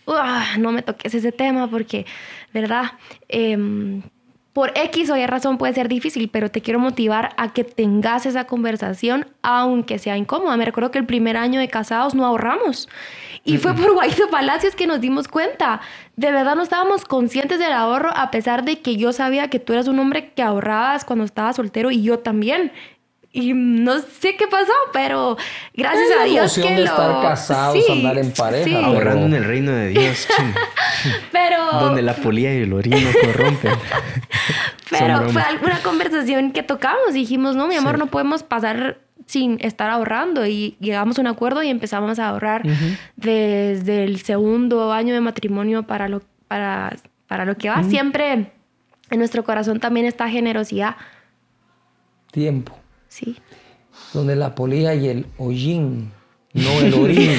no 0.58 0.72
me 0.72 0.82
toques 0.82 1.14
ese 1.14 1.30
tema 1.30 1.68
porque, 1.68 2.06
¿verdad? 2.52 2.92
Em, 3.28 4.02
por 4.54 4.72
X 4.76 5.10
o 5.10 5.16
Y 5.16 5.26
razón 5.26 5.58
puede 5.58 5.74
ser 5.74 5.88
difícil, 5.88 6.30
pero 6.30 6.48
te 6.48 6.62
quiero 6.62 6.78
motivar 6.78 7.34
a 7.36 7.52
que 7.52 7.64
tengas 7.64 8.24
esa 8.24 8.44
conversación, 8.44 9.26
aunque 9.42 9.98
sea 9.98 10.16
incómoda. 10.16 10.56
Me 10.56 10.64
recuerdo 10.64 10.92
que 10.92 10.98
el 11.00 11.06
primer 11.06 11.36
año 11.36 11.58
de 11.58 11.66
casados 11.66 12.14
no 12.14 12.24
ahorramos. 12.24 12.88
Y 13.44 13.58
fue 13.58 13.74
por 13.74 13.92
Guaido 13.92 14.30
Palacios 14.30 14.76
que 14.76 14.86
nos 14.86 15.00
dimos 15.00 15.26
cuenta. 15.26 15.80
De 16.14 16.30
verdad 16.30 16.54
no 16.54 16.62
estábamos 16.62 17.04
conscientes 17.04 17.58
del 17.58 17.72
ahorro, 17.72 18.10
a 18.14 18.30
pesar 18.30 18.64
de 18.64 18.80
que 18.80 18.96
yo 18.96 19.12
sabía 19.12 19.50
que 19.50 19.58
tú 19.58 19.72
eras 19.72 19.88
un 19.88 19.98
hombre 19.98 20.30
que 20.30 20.42
ahorrabas 20.42 21.04
cuando 21.04 21.24
estabas 21.24 21.56
soltero 21.56 21.90
y 21.90 22.02
yo 22.02 22.20
también. 22.20 22.70
Y 23.36 23.52
no 23.52 23.98
sé 23.98 24.36
qué 24.36 24.46
pasó, 24.46 24.72
pero 24.92 25.36
gracias 25.74 26.08
a 26.20 26.24
Dios 26.24 26.54
que 26.54 26.72
de 26.72 26.84
estar 26.84 27.20
casados, 27.20 27.90
andar 27.90 28.16
en 28.16 28.30
pareja. 28.30 28.86
Ahorrando 28.86 29.26
en 29.26 29.34
el 29.34 29.44
reino 29.44 29.72
de 29.72 29.88
Dios. 29.88 30.28
pero... 31.32 31.66
Donde 31.80 32.00
la 32.00 32.14
polía 32.14 32.54
y 32.54 32.62
el 32.62 32.72
orino 32.72 33.10
corrompen. 33.20 33.72
pero 34.90 35.28
fue 35.30 35.42
alguna 35.42 35.80
conversación 35.82 36.52
que 36.52 36.62
tocamos. 36.62 37.12
Dijimos, 37.12 37.56
no, 37.56 37.66
mi 37.66 37.74
amor, 37.74 37.98
no 37.98 38.06
podemos 38.06 38.44
pasar 38.44 39.00
sin 39.26 39.58
estar 39.62 39.90
ahorrando 39.90 40.46
y 40.46 40.76
llegamos 40.78 41.18
a 41.18 41.22
un 41.22 41.26
acuerdo 41.26 41.64
y 41.64 41.70
empezamos 41.70 42.20
a 42.20 42.28
ahorrar 42.28 42.62
desde 43.16 44.04
el 44.04 44.20
segundo 44.20 44.92
año 44.92 45.12
de 45.12 45.20
matrimonio 45.20 45.82
para 45.82 46.08
lo, 46.08 46.22
para, 46.46 46.96
para 47.26 47.44
lo 47.44 47.56
que 47.56 47.68
va. 47.68 47.82
Siempre 47.82 48.52
en 49.10 49.18
nuestro 49.18 49.42
corazón 49.42 49.80
también 49.80 50.06
está 50.06 50.28
generosidad. 50.28 50.94
Tiempo. 52.30 52.83
Sí. 53.14 53.36
Donde 54.12 54.34
la 54.34 54.56
polilla 54.56 54.92
y 54.92 55.06
el 55.06 55.26
hollín, 55.38 56.10
no 56.52 56.80
el 56.80 56.94
orín. 56.94 57.30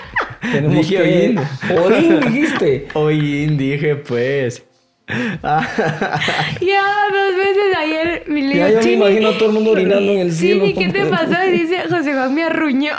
Tenemos 0.52 0.88
dije 0.88 1.02
que... 1.02 1.74
orín. 1.74 2.20
dijiste. 2.20 2.86
Ollín 2.94 3.58
dije 3.58 3.96
pues. 3.96 4.64
ya, 5.08 5.22
dos 5.42 7.36
veces 7.36 7.76
ayer 7.76 8.22
mi 8.28 8.54
Ya 8.54 8.70
yo 8.70 8.80
me 8.82 8.92
imagino 8.92 9.28
a 9.30 9.32
todo 9.36 9.48
el 9.48 9.54
mundo 9.54 9.72
orinando 9.72 10.12
en 10.12 10.18
el 10.20 10.32
cielo. 10.32 10.64
Sí, 10.64 10.74
¿qué 10.74 10.90
te 10.90 11.06
pasó? 11.06 11.34
Dice, 11.50 11.88
José 11.90 12.12
Juan 12.12 12.32
me 12.32 12.44
arruñó. 12.44 12.92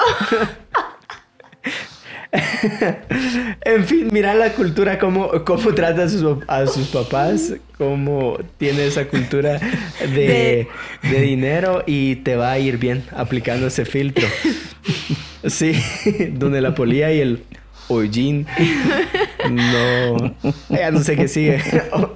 en 3.62 3.86
fin, 3.86 4.10
mira 4.12 4.34
la 4.34 4.54
cultura, 4.54 4.98
cómo, 5.00 5.30
cómo 5.46 5.74
trata 5.74 6.04
a 6.04 6.10
sus, 6.10 6.24
a 6.48 6.68
sus 6.68 6.88
papás, 6.88 7.54
cómo 7.78 8.38
tiene 8.58 8.88
esa 8.88 9.08
cultura 9.08 9.60
de, 10.00 10.68
de, 11.04 11.22
dinero 11.22 11.84
y 11.86 12.18
te 12.18 12.36
va 12.36 12.52
a 12.52 12.60
ir 12.60 12.78
bien 12.78 13.04
aplicando 13.16 13.68
ese 13.68 13.86
filtro. 13.86 14.28
Sí, 15.46 15.80
donde 16.34 16.60
la 16.60 16.74
polía 16.74 17.14
y 17.14 17.22
el 17.22 17.44
hollín 17.88 18.48
No, 19.50 20.36
ya 20.70 20.92
no 20.92 21.00
sé 21.00 21.16
qué 21.16 21.28
sigue. 21.28 21.62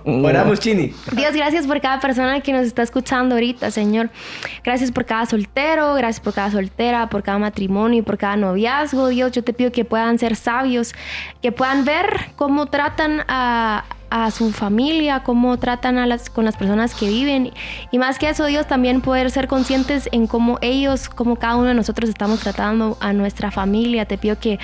Oramos, 0.05 0.59
Chini. 0.59 0.93
Dios, 1.13 1.33
gracias 1.35 1.67
por 1.67 1.79
cada 1.81 1.99
persona 1.99 2.41
que 2.41 2.53
nos 2.53 2.65
está 2.65 2.81
escuchando 2.83 3.35
ahorita, 3.35 3.71
Señor. 3.71 4.09
Gracias 4.63 4.91
por 4.91 5.05
cada 5.05 5.25
soltero, 5.25 5.93
gracias 5.95 6.19
por 6.19 6.33
cada 6.33 6.51
soltera, 6.51 7.09
por 7.09 7.23
cada 7.23 7.39
matrimonio 7.39 7.99
y 7.99 8.01
por 8.01 8.17
cada 8.17 8.35
noviazgo. 8.35 9.07
Dios, 9.09 9.31
yo 9.31 9.43
te 9.43 9.53
pido 9.53 9.71
que 9.71 9.85
puedan 9.85 10.19
ser 10.19 10.35
sabios, 10.35 10.93
que 11.41 11.51
puedan 11.51 11.85
ver 11.85 12.31
cómo 12.35 12.67
tratan 12.67 13.23
a 13.27 13.85
a 14.11 14.29
su 14.29 14.51
familia, 14.51 15.23
cómo 15.23 15.57
tratan 15.57 15.97
a 15.97 16.05
las, 16.05 16.29
con 16.29 16.45
las 16.45 16.57
personas 16.57 16.93
que 16.93 17.07
viven. 17.07 17.51
Y 17.89 17.97
más 17.97 18.19
que 18.19 18.29
eso, 18.29 18.45
Dios, 18.45 18.67
también 18.67 19.01
poder 19.01 19.31
ser 19.31 19.47
conscientes 19.47 20.09
en 20.11 20.27
cómo 20.27 20.59
ellos, 20.61 21.09
cómo 21.09 21.37
cada 21.37 21.55
uno 21.55 21.69
de 21.69 21.73
nosotros 21.73 22.09
estamos 22.09 22.41
tratando 22.41 22.97
a 22.99 23.13
nuestra 23.13 23.49
familia. 23.49 24.05
Te 24.05 24.17
pido 24.17 24.37
que 24.37 24.59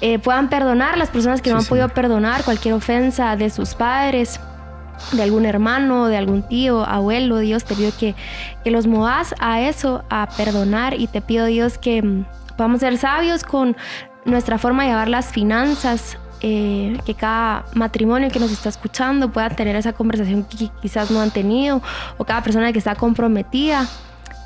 eh, 0.00 0.18
puedan 0.18 0.48
perdonar 0.48 0.96
las 0.96 1.10
personas 1.10 1.42
que 1.42 1.50
no 1.50 1.58
han 1.58 1.64
podido 1.64 1.88
perdonar 1.88 2.44
cualquier 2.44 2.74
ofensa 2.74 3.36
de 3.36 3.50
sus 3.50 3.74
padres 3.74 4.40
de 5.12 5.22
algún 5.22 5.44
hermano, 5.44 6.08
de 6.08 6.16
algún 6.16 6.42
tío, 6.42 6.84
abuelo, 6.84 7.38
Dios, 7.38 7.64
te 7.64 7.74
pido 7.74 7.92
que, 7.98 8.14
que 8.64 8.70
los 8.70 8.86
movas 8.86 9.34
a 9.40 9.60
eso, 9.60 10.04
a 10.08 10.28
perdonar 10.36 10.98
y 10.98 11.06
te 11.06 11.20
pido, 11.20 11.46
Dios, 11.46 11.78
que 11.78 12.02
mm, 12.02 12.24
podamos 12.56 12.80
ser 12.80 12.96
sabios 12.98 13.42
con 13.44 13.76
nuestra 14.24 14.58
forma 14.58 14.84
de 14.84 14.90
llevar 14.90 15.08
las 15.08 15.26
finanzas, 15.26 16.18
eh, 16.40 16.98
que 17.04 17.14
cada 17.14 17.64
matrimonio 17.74 18.30
que 18.30 18.38
nos 18.38 18.52
está 18.52 18.68
escuchando 18.68 19.30
pueda 19.30 19.50
tener 19.50 19.76
esa 19.76 19.92
conversación 19.92 20.44
que 20.44 20.70
quizás 20.82 21.10
no 21.10 21.20
han 21.20 21.30
tenido, 21.30 21.82
o 22.18 22.24
cada 22.24 22.42
persona 22.42 22.72
que 22.72 22.78
está 22.78 22.94
comprometida, 22.94 23.86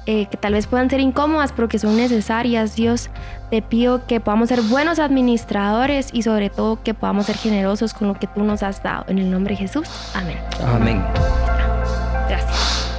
eh, 0.07 0.26
que 0.26 0.37
tal 0.37 0.55
vez 0.55 0.66
puedan 0.66 0.88
ser 0.88 1.00
incómodas, 1.00 1.53
pero 1.53 1.68
que 1.68 1.79
son 1.79 1.96
necesarias. 1.96 2.74
Dios, 2.74 3.11
te 3.50 3.62
pido 3.62 4.07
que 4.07 4.18
podamos 4.18 4.48
ser 4.48 4.62
buenos 4.62 4.98
administradores 4.98 6.09
y 6.12 6.22
sobre 6.22 6.50
todo 6.50 6.83
que 6.83 6.94
podamos 6.94 7.26
ser 7.26 7.37
generosos 7.37 7.92
con 7.92 8.09
lo 8.09 8.14
que 8.14 8.26
tú 8.26 8.42
nos 8.42 8.62
has 8.62 8.83
dado. 8.83 9.05
En 9.09 9.18
el 9.18 9.31
nombre 9.31 9.55
de 9.55 9.59
Jesús. 9.61 9.88
Amén. 10.14 10.38
Amén. 10.64 11.05
Gracias. 12.29 12.89